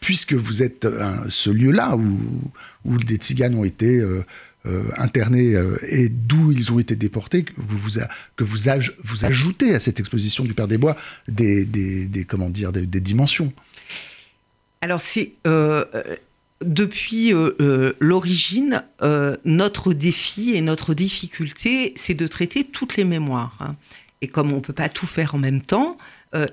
puisque 0.00 0.34
vous 0.34 0.62
êtes 0.62 0.86
ce 1.28 1.50
lieu-là 1.50 1.96
où, 1.96 2.18
où 2.84 2.96
des 2.98 3.16
tziganes 3.16 3.54
ont 3.54 3.64
été 3.64 4.02
euh, 4.68 4.82
internés 4.98 5.54
euh, 5.54 5.78
et 5.88 6.08
d'où 6.08 6.52
ils 6.52 6.72
ont 6.72 6.80
été 6.80 6.94
déportés, 6.94 7.44
que 7.44 7.52
vous, 8.44 9.24
ajoutez 9.24 9.74
à 9.74 9.80
cette 9.80 9.98
exposition 10.00 10.42
du 10.44 10.52
Père 10.52 10.66
des 10.66 10.76
Bois 10.76 10.96
des, 11.28 12.26
comment 12.28 12.50
dire, 12.50 12.72
des, 12.72 13.00
dimensions. 13.00 13.52
Alors 14.82 15.00
c'est 15.00 15.32
euh, 15.46 15.84
depuis 16.60 17.32
l'origine, 18.00 18.82
notre 19.44 19.92
défi 19.92 20.54
et 20.54 20.60
notre 20.60 20.92
difficulté, 20.92 21.94
c'est 21.96 22.14
de 22.14 22.26
traiter 22.26 22.64
toutes 22.64 22.96
les 22.96 23.04
mémoires. 23.04 23.74
Et 24.20 24.28
comme 24.28 24.52
on 24.52 24.56
ne 24.56 24.60
peut 24.60 24.72
pas 24.72 24.88
tout 24.88 25.06
faire 25.06 25.34
en 25.34 25.38
même 25.38 25.60
temps, 25.60 25.96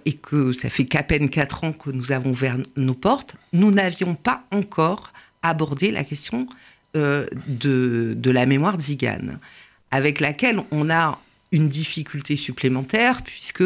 et 0.06 0.14
que 0.14 0.54
ça 0.54 0.70
fait 0.70 0.86
qu'à 0.86 1.04
peine 1.04 1.30
quatre 1.30 1.66
ans 1.66 1.74
que 1.74 1.90
nous 1.90 2.12
avons 2.14 2.32
ouvert 2.32 2.58
nos 2.78 2.94
portes, 2.94 3.36
nous 3.52 3.72
n'avions 3.72 4.16
pas 4.16 4.46
encore 4.52 5.12
abordé 5.42 5.92
la 5.92 6.04
question 6.04 6.48
de, 6.94 7.28
de, 8.16 8.32
la 8.32 8.46
mémoire 8.46 8.80
zigane, 8.80 9.40
avec 9.92 10.22
laquelle 10.22 10.62
on 10.72 10.90
a 10.90 11.20
une 11.52 11.68
difficulté 11.68 12.36
supplémentaire 12.36 13.22
puisque 13.24 13.64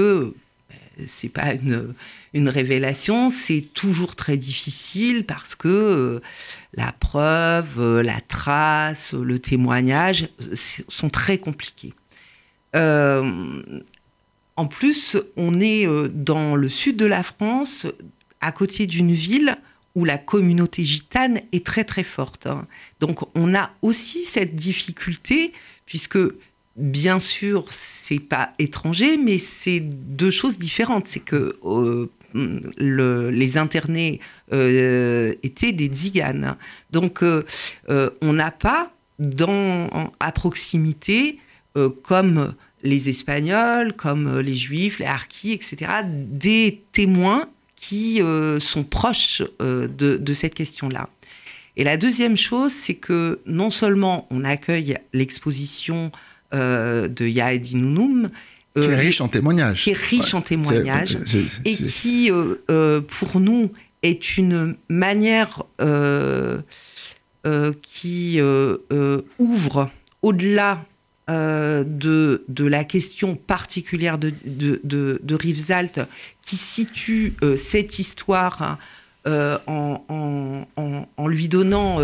c'est 1.08 1.30
pas 1.30 1.54
une, 1.54 2.50
révélation, 2.50 3.30
c'est 3.30 3.62
toujours 3.74 4.16
très 4.16 4.38
difficile 4.38 5.26
parce 5.26 5.56
que 5.56 5.68
euh, 5.68 6.20
la 6.74 6.92
preuve, 6.92 7.80
euh, 7.80 8.04
la 8.04 8.22
trace, 8.22 9.14
le 9.14 9.40
témoignage 9.40 10.30
sont 10.88 11.10
très 11.10 11.38
compliqués. 11.38 11.94
Euh, 12.76 13.54
en 14.56 14.66
plus, 14.66 15.18
on 15.38 15.60
est 15.60 15.88
dans 16.10 16.56
le 16.56 16.70
sud 16.70 16.98
de 16.98 17.06
la 17.06 17.24
France, 17.24 17.88
à 18.42 18.52
côté 18.52 18.88
d'une 18.88 19.14
ville 19.14 19.58
où 19.96 20.06
la 20.06 20.18
communauté 20.18 20.84
gitane 20.84 21.40
est 21.52 21.66
très 21.66 21.84
très 21.84 22.04
forte. 22.04 22.46
Hein. 22.46 22.68
Donc 23.00 23.22
on 23.36 23.56
a 23.56 23.72
aussi 23.82 24.24
cette 24.24 24.56
difficulté, 24.56 25.52
puisque 25.86 26.20
bien 26.76 27.20
sûr, 27.20 27.66
c'est 27.70 28.20
pas 28.20 28.54
étranger, 28.60 29.18
mais 29.18 29.40
c'est 29.40 29.80
deux 29.82 30.32
choses 30.32 30.58
différentes. 30.58 31.08
C'est 31.08 31.20
que 31.20 31.58
euh, 31.66 32.10
les 32.36 33.58
internés 33.58 34.20
euh, 34.54 35.34
étaient 35.44 35.72
des 35.72 35.88
tziganes. 35.88 36.56
Donc, 36.92 37.24
euh, 37.24 37.44
on 38.22 38.34
n'a 38.34 38.52
pas 38.52 38.92
dans, 39.18 40.14
à 40.20 40.32
proximité, 40.32 41.40
comme 42.04 42.54
les 42.84 43.10
Espagnols, 43.10 43.94
comme 43.94 44.40
les 44.40 44.54
Juifs, 44.54 45.00
les 45.00 45.06
Harkis, 45.06 45.54
etc., 45.54 45.92
des 46.06 46.82
témoins 46.92 47.46
qui 47.76 48.22
sont 48.60 48.84
proches 48.84 49.42
de 49.60 50.34
cette 50.34 50.54
question-là. 50.56 51.10
Et 51.80 51.86
la 51.86 51.96
deuxième 51.96 52.36
chose, 52.36 52.74
c'est 52.74 52.96
que 52.96 53.40
non 53.46 53.70
seulement 53.70 54.28
on 54.32 54.44
accueille 54.44 54.98
l'exposition 55.14 56.12
euh, 56.54 57.08
de 57.08 57.26
Yaedi 57.26 57.78
Nounoum. 57.78 58.30
qui 58.76 58.82
est 58.82 58.96
riche 58.96 59.22
en 59.22 59.30
témoignages. 59.30 59.84
Qui 59.84 59.92
est 59.92 59.98
riche 59.98 60.34
en 60.34 60.42
témoignages. 60.42 61.18
et 61.64 61.76
qui, 61.76 62.32
euh, 62.32 62.56
euh, 62.70 63.00
pour 63.00 63.40
nous, 63.40 63.72
est 64.04 64.38
une 64.38 64.76
manière 64.90 65.64
qui 67.82 68.42
ouvre 69.40 69.90
au-delà 70.22 70.86
de, 71.30 72.44
de, 72.48 72.66
la 72.66 72.84
question 72.84 73.36
particulière 73.36 74.18
de, 74.18 74.34
de, 74.46 74.82
de, 75.24 75.36
Rivesaltes, 75.36 76.02
qui 76.42 76.58
situe 76.58 77.36
cette 77.56 78.00
histoire 78.00 78.80
en, 79.26 80.04
en, 80.08 81.06
en, 81.18 81.28
lui 81.28 81.48
donnant 81.48 82.00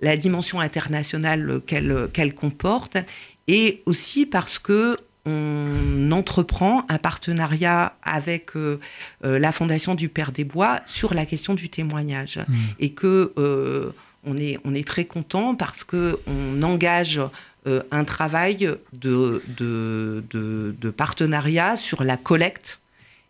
la 0.00 0.16
dimension 0.16 0.58
internationale 0.58 1.60
qu'elle 1.66 2.08
qu'elle 2.12 2.34
comporte, 2.34 2.98
et 3.46 3.82
aussi 3.86 4.26
parce 4.26 4.58
que 4.58 4.96
on 5.26 6.10
entreprend 6.12 6.84
un 6.88 6.98
partenariat 6.98 7.94
avec 8.02 8.56
euh, 8.56 8.78
euh, 9.24 9.38
la 9.38 9.52
Fondation 9.52 9.94
du 9.94 10.08
Père 10.08 10.32
des 10.32 10.44
Bois 10.44 10.80
sur 10.84 11.14
la 11.14 11.24
question 11.24 11.54
du 11.54 11.68
témoignage. 11.68 12.38
Mmh. 12.38 12.54
Et 12.80 12.90
que 12.92 13.32
euh, 13.38 13.90
on, 14.24 14.36
est, 14.36 14.58
on 14.64 14.74
est 14.74 14.86
très 14.86 15.06
content 15.06 15.54
parce 15.54 15.82
qu'on 15.82 16.62
engage 16.62 17.20
un 17.66 18.04
travail 18.04 18.76
de, 18.92 19.42
de, 19.48 20.22
de, 20.30 20.90
partenariat 20.90 21.76
sur 21.76 22.04
la 22.04 22.16
collecte 22.16 22.80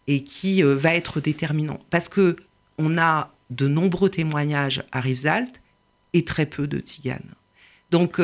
et 0.08 0.22
qui 0.24 0.62
va 0.62 0.94
être 0.94 1.20
déterminant. 1.20 1.78
Parce 1.90 2.08
que 2.08 2.36
on 2.78 2.98
a 2.98 3.30
de 3.50 3.68
nombreux 3.68 4.08
témoignages 4.08 4.82
à 4.90 5.00
Rivesaltes 5.00 5.60
et 6.12 6.24
très 6.24 6.46
peu 6.46 6.66
de 6.66 6.80
tziganes. 6.80 7.20
Donc, 7.92 8.18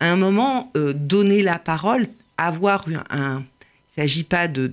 à 0.00 0.10
un 0.10 0.16
moment, 0.16 0.70
euh, 0.76 0.92
donner 0.92 1.42
la 1.42 1.58
parole, 1.58 2.06
avoir 2.36 2.86
un... 3.10 3.42
Il 3.96 4.00
ne 4.00 4.08
s'agit 4.08 4.24
pas 4.24 4.48
de, 4.48 4.66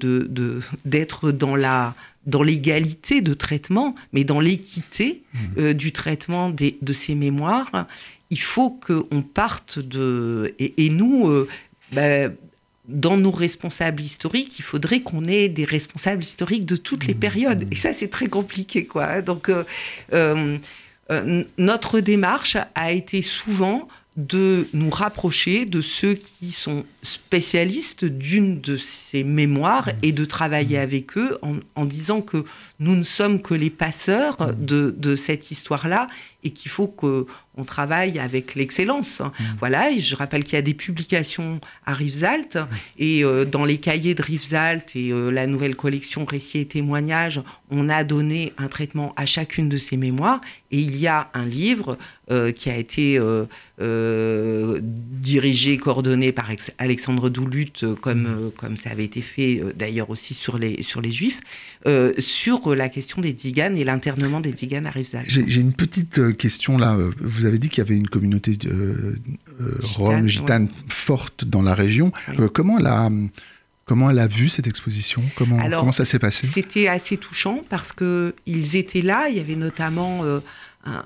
d'être 0.84 1.32
dans 1.32 1.56
la 1.56 1.94
dans 2.26 2.44
l'égalité 2.44 3.22
de 3.22 3.34
traitement, 3.34 3.96
mais 4.14 4.24
dans 4.24 4.40
l'équité 4.40 5.24
mmh. 5.34 5.40
euh, 5.58 5.74
du 5.74 5.92
traitement 5.92 6.50
des, 6.50 6.78
de 6.82 6.94
ces 6.94 7.16
mémoires. 7.16 7.88
Il 8.32 8.40
faut 8.40 8.72
qu'on 8.72 9.22
parte 9.22 9.78
de... 9.80 10.56
Et, 10.58 10.90
nous, 10.90 11.30
euh, 11.30 11.48
bah, 11.92 12.30
dans 12.88 13.18
nos 13.18 13.32
responsables 13.32 14.02
historiques, 14.02 14.58
il 14.58 14.64
faudrait 14.64 15.02
qu'on 15.02 15.26
ait 15.26 15.48
des 15.48 15.66
responsables 15.66 16.24
historiques 16.24 16.66
de 16.66 16.76
toutes 16.76 17.06
les 17.06 17.14
mmh. 17.14 17.20
périodes. 17.20 17.68
Et 17.72 17.76
ça, 17.76 17.94
c'est 17.94 18.10
très 18.10 18.28
compliqué, 18.28 18.86
quoi. 18.86 19.22
Donc, 19.22 19.52
notre 21.58 22.00
démarche 22.00 22.58
a 22.74 22.92
été 22.92 23.22
souvent 23.22 23.88
de 24.18 24.68
nous 24.74 24.90
rapprocher 24.90 25.66
de 25.66 25.82
ceux 25.82 26.16
qui 26.16 26.52
sont 26.52 26.84
spécialistes 27.02 28.04
d'une 28.04 28.60
de 28.60 28.76
ces 28.76 29.24
mémoires 29.24 29.88
mmh. 29.88 30.00
et 30.04 30.12
de 30.12 30.26
travailler 30.26 30.78
mmh. 30.78 30.82
avec 30.82 31.18
eux 31.18 31.38
en, 31.76 31.86
disant 31.86 32.22
que 32.22 32.44
nous 32.80 32.96
ne 32.96 33.06
sommes 33.06 33.42
que 33.42 33.54
les 33.54 33.70
passeurs 33.70 34.54
de, 34.56 35.16
cette 35.16 35.52
histoire-là 35.52 36.10
et 36.44 36.50
qu'il 36.50 36.70
faut 36.70 36.88
qu'on 36.88 37.26
travaille 37.64 38.20
avec 38.20 38.56
l'excellence. 38.56 39.22
Voilà, 39.60 39.92
et 39.92 40.00
je 40.00 40.16
rappelle 40.16 40.44
qu'il 40.44 40.54
y 40.54 40.58
a 40.58 40.62
des 40.62 40.74
publications 40.74 41.60
à 41.86 41.94
Rivesaltes 41.94 42.58
et 42.98 43.24
euh, 43.24 43.46
dans 43.46 43.66
les 43.66 43.78
cahiers 43.78 44.16
de 44.16 44.22
Rivesaltes 44.22 44.96
et 44.96 45.12
euh, 45.12 45.30
la 45.30 45.48
nouvelle 45.48 45.76
collection 45.76 46.26
Récits 46.26 46.60
et 46.60 46.66
témoignages, 46.66 47.42
on 47.70 47.90
a 47.90 48.04
donné 48.04 48.54
un 48.58 48.68
traitement 48.68 49.14
à 49.16 49.26
chacune 49.26 49.70
de 49.70 49.78
ces 49.78 49.98
mémoires 49.98 50.42
et 50.72 50.80
il 50.80 50.98
y 50.98 51.08
a 51.08 51.30
un 51.34 51.46
livre 51.46 51.98
euh, 52.30 52.52
qui 52.52 52.70
a 52.70 52.78
été 52.78 53.20
dirigé, 55.22 55.78
coordonné 55.78 56.32
par 56.32 56.50
Alexandre 56.78 57.30
Doulut, 57.30 57.84
comme, 58.00 58.52
comme 58.56 58.78
ça 58.78 58.92
avait 58.92 59.06
été 59.06 59.22
fait 59.22 59.64
d'ailleurs 59.76 60.12
aussi 60.12 60.34
sur 60.34 60.60
les, 60.60 60.84
sur 60.84 61.02
les 61.02 61.12
Juifs, 61.12 61.40
sur 62.20 62.76
la 62.76 62.90
question 62.90 63.22
des 63.22 63.32
Tziganes 63.32 63.76
et 63.76 63.84
l'internement 63.84 64.40
des 64.40 64.52
Tziganes 64.52 64.86
à 64.86 64.92
Rivesaltes. 64.92 65.26
J'ai 65.28 65.62
une 65.62 65.74
petite 65.74 66.38
question 66.38 66.78
là. 66.78 66.96
Vous 67.20 67.46
avez 67.46 67.51
dit 67.58 67.70
qu'il 67.70 67.80
y 67.80 67.88
avait 67.88 67.98
une 67.98 68.10
communauté 68.10 68.58
rome, 69.82 70.28
gitane 70.28 70.70
forte 70.88 71.46
dans 71.46 71.62
la 71.62 71.74
région. 71.74 72.12
comment 72.54 72.78
la 72.78 73.10
Comment 73.92 74.10
elle 74.10 74.20
a 74.20 74.28
vu 74.28 74.48
cette 74.48 74.68
exposition? 74.68 75.22
Comment, 75.36 75.58
comment 75.58 75.92
ça 75.92 76.06
s'est 76.06 76.18
passé? 76.18 76.48
C'était 76.48 76.88
assez 76.88 77.18
touchant 77.18 77.62
parce 77.68 77.92
qu'ils 77.92 78.76
étaient 78.78 79.02
là. 79.02 79.28
Il 79.28 79.36
y 79.36 79.42
avait 79.42 79.58
notamment 79.58 80.24
euh, 80.24 80.40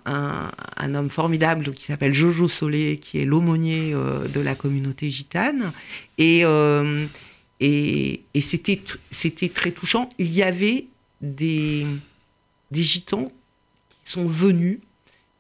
un, 0.05 0.93
homme 0.93 1.09
formidable 1.09 1.73
qui 1.73 1.83
s'appelle 1.83 2.13
Jojo 2.13 2.47
Solé, 2.47 2.97
qui 2.97 3.19
est 3.19 3.25
l'aumônier 3.25 3.91
euh, 3.93 4.27
de 4.27 4.39
la 4.39 4.53
communauté 4.53 5.09
gitane. 5.09 5.71
Et, 6.19 6.41
euh, 6.43 7.07
et, 7.59 8.21
c'était, 8.39 8.81
c'était 9.09 9.49
très 9.49 9.71
touchant. 9.71 10.09
Il 10.19 10.31
y 10.31 10.43
avait 10.43 10.85
des, 11.21 11.87
des 12.69 12.83
gitans 12.83 13.31
qui 13.89 14.11
sont 14.11 14.27
venus 14.27 14.77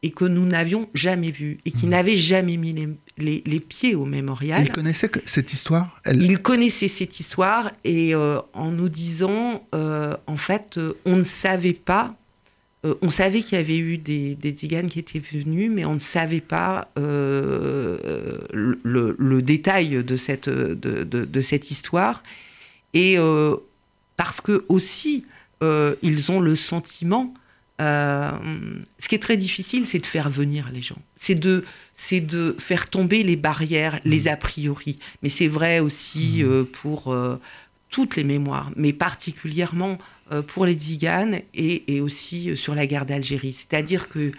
et 0.05 0.11
que 0.11 0.23
nous 0.23 0.45
n'avions 0.45 0.87
jamais 0.93 1.31
vus 1.31 1.57
et 1.65 1.71
qui 1.71 1.87
mmh. 1.87 1.89
n'avaient 1.89 2.17
jamais 2.17 2.57
mis 2.57 2.75
les, 3.17 3.41
les, 3.43 3.59
pieds 3.59 3.95
au 3.95 4.05
mémorial. 4.05 4.61
Il 4.61 4.71
connaissait 4.71 5.09
cette 5.25 5.51
histoire 5.51 5.99
Il 6.05 6.37
connaissait 6.43 6.89
cette 6.89 7.19
histoire 7.19 7.71
et 7.83 8.13
euh, 8.13 8.37
en 8.53 8.69
nous 8.69 8.87
disant, 8.87 9.67
euh, 9.73 10.15
en 10.27 10.37
fait, 10.37 10.77
euh, 10.77 10.93
on 11.05 11.15
ne 11.15 11.23
savait 11.23 11.73
pas, 11.73 12.15
on 13.01 13.09
savait 13.09 13.41
qu'il 13.41 13.57
y 13.57 13.61
avait 13.61 13.79
eu 13.79 13.97
des, 13.97 14.35
des 14.35 14.51
tziganes 14.51 14.89
qui 14.91 14.99
étaient 14.99 15.17
venus, 15.17 15.71
mais 15.73 15.85
on 15.85 15.95
ne 15.95 15.99
savait 15.99 16.39
pas 16.39 16.87
le, 16.95 17.57
détail 19.41 20.03
de 20.03 20.17
cette, 20.17 20.49
de, 20.49 21.03
de, 21.03 21.41
cette 21.41 21.71
histoire. 21.71 22.21
Et 22.93 23.17
parce 24.17 24.39
que 24.39 24.65
aussi, 24.69 25.25
ils 25.63 26.31
ont 26.31 26.41
le 26.41 26.55
sentiment 26.55 27.33
euh, 27.81 28.31
ce 28.99 29.09
qui 29.09 29.15
est 29.15 29.19
très 29.19 29.37
difficile, 29.37 29.85
c'est 29.85 29.99
de 29.99 30.05
faire 30.05 30.29
venir 30.29 30.69
les 30.71 30.81
gens. 30.81 30.97
C'est 31.15 31.35
de, 31.35 31.65
c'est 31.93 32.21
de 32.21 32.55
faire 32.57 32.89
tomber 32.89 33.23
les 33.23 33.35
barrières, 33.35 33.99
les 34.05 34.23
mmh. 34.23 34.27
a 34.27 34.37
priori. 34.37 34.99
Mais 35.21 35.29
c'est 35.29 35.49
vrai 35.49 35.79
aussi 35.79 36.43
mmh. 36.43 36.47
euh, 36.47 36.63
pour 36.63 37.11
euh, 37.11 37.35
toutes 37.89 38.15
les 38.15 38.23
mémoires, 38.23 38.71
mais 38.75 38.93
particulièrement 38.93 39.97
pour 40.47 40.65
les 40.65 40.73
Tziganes 40.73 41.41
et, 41.53 42.01
aussi 42.01 42.57
sur 42.57 42.73
la 42.73 42.87
guerre 42.87 43.05
d'Algérie. 43.05 43.53
C'est-à-dire 43.53 44.09
que 44.09 44.31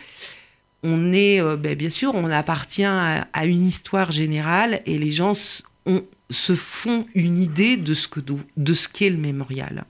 on 0.83 1.13
est, 1.13 1.41
ben, 1.57 1.77
bien 1.77 1.91
sûr, 1.91 2.13
on 2.17 2.29
appartient 2.29 2.85
à, 2.85 3.45
une 3.45 3.65
histoire 3.65 4.11
générale 4.11 4.83
et 4.85 4.99
les 4.99 5.13
gens 5.13 5.33
se 5.33 6.57
font 6.57 7.07
une 7.15 7.39
idée 7.39 7.77
de 7.77 7.95
ce 7.95 8.09
que 8.09 8.19
de 8.21 8.75
ce 8.75 8.89
qu'est 8.89 9.11
le 9.11 9.17
mémorial. 9.17 9.85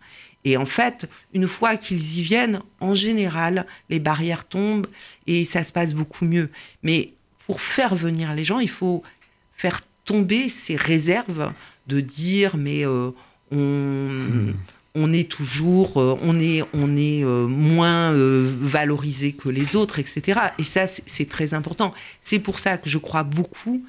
Et 0.46 0.56
en 0.56 0.64
fait, 0.64 1.10
une 1.34 1.48
fois 1.48 1.76
qu'ils 1.76 2.18
y 2.18 2.22
viennent, 2.22 2.60
en 2.78 2.94
général, 2.94 3.66
les 3.90 3.98
barrières 3.98 4.44
tombent 4.44 4.86
et 5.26 5.44
ça 5.44 5.64
se 5.64 5.72
passe 5.72 5.92
beaucoup 5.92 6.24
mieux. 6.24 6.50
Mais 6.84 7.14
pour 7.46 7.60
faire 7.60 7.96
venir 7.96 8.32
les 8.32 8.44
gens, 8.44 8.60
il 8.60 8.70
faut 8.70 9.02
faire 9.52 9.80
tomber 10.04 10.48
ces 10.48 10.76
réserves 10.76 11.52
de 11.88 11.98
dire 11.98 12.56
mais 12.56 12.86
euh, 12.86 13.10
on, 13.50 14.54
on 14.94 15.12
est 15.12 15.28
toujours, 15.28 15.96
on 15.96 16.38
est, 16.38 16.62
on 16.72 16.96
est 16.96 17.24
moins 17.24 18.12
valorisé 18.14 19.32
que 19.32 19.48
les 19.48 19.74
autres, 19.74 19.98
etc. 19.98 20.40
Et 20.58 20.62
ça, 20.64 20.86
c'est 20.86 21.28
très 21.28 21.54
important. 21.54 21.92
C'est 22.20 22.38
pour 22.38 22.60
ça 22.60 22.78
que 22.78 22.88
je 22.88 22.98
crois 22.98 23.24
beaucoup 23.24 23.84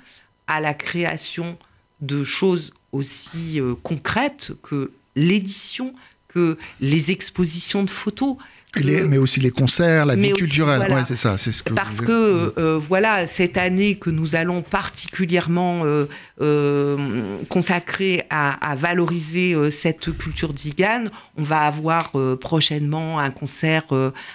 à 0.48 0.60
la 0.60 0.74
création 0.74 1.56
de 2.02 2.24
choses 2.24 2.74
aussi 2.91 3.62
concrètes 3.84 4.54
que 4.63 4.91
l'édition, 5.15 5.93
que 6.28 6.58
les 6.80 7.12
expositions 7.12 7.84
de 7.84 7.90
photos 7.90 8.38
mais 8.84 9.18
aussi 9.18 9.40
les 9.40 9.52
concerts, 9.52 10.06
la 10.06 10.16
vie 10.16 10.34
culturelle. 10.34 10.86
c'est 11.06 11.16
ça. 11.16 11.38
C'est 11.38 11.52
ce 11.52 11.63
que 11.63 11.74
Parce 11.74 12.02
que 12.02 12.54
euh, 12.58 12.80
voilà, 12.88 13.28
cette 13.28 13.58
année 13.58 13.96
que 13.96 14.10
nous 14.10 14.36
allons 14.36 14.62
particulièrement 14.62 15.82
euh, 15.86 16.06
euh, 16.42 17.38
consacrer 17.50 18.24
à, 18.30 18.76
valoriser 18.78 19.56
cette 19.72 20.16
culture 20.18 20.54
zigane, 20.56 21.10
on 21.38 21.44
va 21.44 21.62
avoir 21.62 22.12
prochainement 22.40 23.20
un 23.20 23.32
concert 23.32 23.86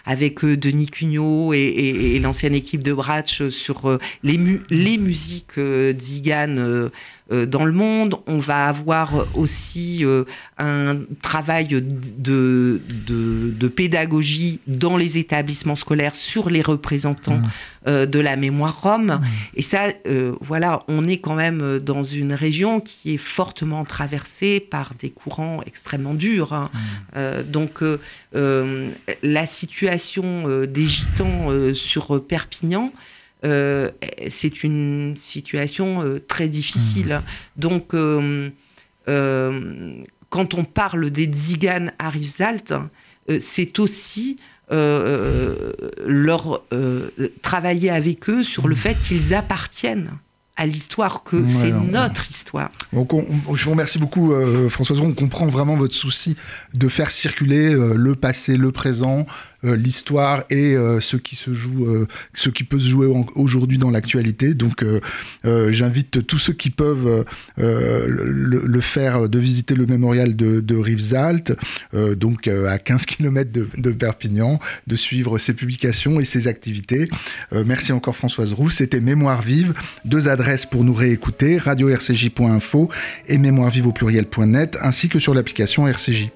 avec 0.04 0.44
Denis 0.44 0.86
Cugnot 0.86 1.52
et, 1.52 2.18
l'ancienne 2.20 2.54
équipe 2.54 2.82
de 2.82 2.92
Bratch 2.92 3.48
sur 3.48 3.98
les, 4.22 4.38
les 4.70 4.98
musiques 4.98 5.58
ziganes 5.98 6.58
euh, 6.58 6.90
dans 7.46 7.64
le 7.64 7.72
monde. 7.72 8.16
On 8.26 8.38
va 8.38 8.66
avoir 8.66 9.26
aussi 9.34 10.04
euh, 10.04 10.24
un 10.58 10.98
travail 11.22 11.66
de, 11.68 12.80
de, 12.88 13.68
pédagogie 13.68 14.60
dans 14.66 14.96
les 14.96 15.18
établissements 15.18 15.76
scolaires 15.76 16.14
sur 16.14 16.50
les 16.50 16.62
représentants 16.62 17.38
mmh. 17.38 17.50
euh, 17.88 18.06
de 18.06 18.20
la 18.20 18.36
mémoire 18.36 18.80
rome. 18.82 19.06
Mmh. 19.06 19.20
Et 19.56 19.62
ça, 19.62 19.88
voilà, 20.40 20.84
on 20.88 21.08
est 21.08 21.16
quand 21.18 21.34
même 21.34 21.80
dans 21.80 22.02
une 22.02 22.32
région 22.32 22.80
qui 22.80 23.14
est 23.14 23.18
fortement 23.18 23.84
traversée 23.84 24.60
par 24.60 24.92
des 24.98 25.10
courants 25.10 25.62
extrêmement 25.66 26.14
durs. 26.14 26.52
Hein. 26.52 26.70
Mmh. 27.16 27.42
donc, 27.50 27.82
la 29.22 29.46
situation 29.46 30.64
des 30.66 30.86
gitans 30.86 31.74
sur 31.74 32.22
Perpignan, 32.24 32.92
euh, 33.44 33.90
c'est 34.28 34.62
une 34.62 35.14
situation 35.16 36.02
euh, 36.02 36.20
très 36.20 36.48
difficile. 36.48 37.22
Mmh. 37.24 37.60
Donc, 37.60 37.94
euh, 37.94 38.50
quand 40.30 40.54
on 40.54 40.64
parle 40.64 41.10
des 41.10 41.24
Tziganes 41.24 41.92
à 41.98 42.08
Rivesaltes, 42.10 42.74
c'est 43.40 43.78
aussi 43.78 44.38
leur 44.70 46.64
travailler 47.42 47.90
avec 47.90 48.30
eux 48.30 48.42
sur 48.42 48.68
le 48.68 48.74
mmh. 48.74 48.78
fait 48.78 48.98
qu'ils 49.00 49.34
appartiennent 49.34 50.12
à 50.62 50.66
l'histoire, 50.66 51.24
que 51.24 51.46
c'est 51.46 51.72
notre 51.72 52.30
histoire. 52.30 52.70
Donc 52.92 53.12
je 53.54 53.64
vous 53.64 53.70
remercie 53.70 53.98
beaucoup 53.98 54.32
Françoise, 54.68 55.00
on 55.00 55.12
comprend 55.12 55.46
vraiment 55.46 55.76
votre 55.76 55.94
souci 55.94 56.36
de 56.74 56.88
faire 56.88 57.10
circuler 57.10 57.72
le 57.72 58.14
passé, 58.14 58.56
le 58.56 58.70
présent, 58.70 59.26
euh, 59.64 59.76
l'histoire 59.76 60.42
et 60.50 60.74
euh, 60.74 60.98
ce 60.98 61.16
qui 61.16 61.36
se 61.36 61.54
joue, 61.54 61.86
euh, 61.86 62.08
ce 62.34 62.50
qui 62.50 62.64
peut 62.64 62.80
se 62.80 62.88
jouer 62.88 63.06
aujourd'hui 63.36 63.78
dans 63.78 63.90
l'actualité. 63.90 64.54
Donc, 64.54 64.84
j'invite 65.44 66.26
tous 66.26 66.38
ceux 66.38 66.52
qui 66.52 66.70
peuvent 66.70 67.24
le, 67.56 68.80
faire 68.80 69.28
de 69.28 69.38
visiter 69.38 69.74
le 69.74 69.86
mémorial 69.86 70.34
de, 70.34 70.60
de 70.60 70.76
Rivesaltes, 70.76 71.52
donc 71.92 72.48
à 72.48 72.78
15 72.78 73.06
km 73.06 73.50
de, 73.52 73.92
Perpignan, 73.92 74.58
de 74.86 74.96
suivre 74.96 75.38
ses 75.38 75.54
publications 75.54 76.20
et 76.20 76.24
ses 76.24 76.48
activités. 76.48 77.08
merci 77.52 77.92
encore 77.92 78.16
Françoise 78.16 78.52
Roux. 78.52 78.70
C'était 78.70 79.00
Mémoire 79.00 79.42
vive. 79.42 79.74
Deux 80.04 80.28
adresses 80.28 80.51
pour 80.70 80.84
nous 80.84 80.94
réécouter 80.94 81.58
radio-rcj.info 81.58 82.88
et 83.26 83.38
mémoirevive 83.38 83.92
pluriel.net, 83.92 84.76
ainsi 84.80 85.08
que 85.08 85.18
sur 85.18 85.34
l'application 85.34 85.86
RCJ. 85.88 86.30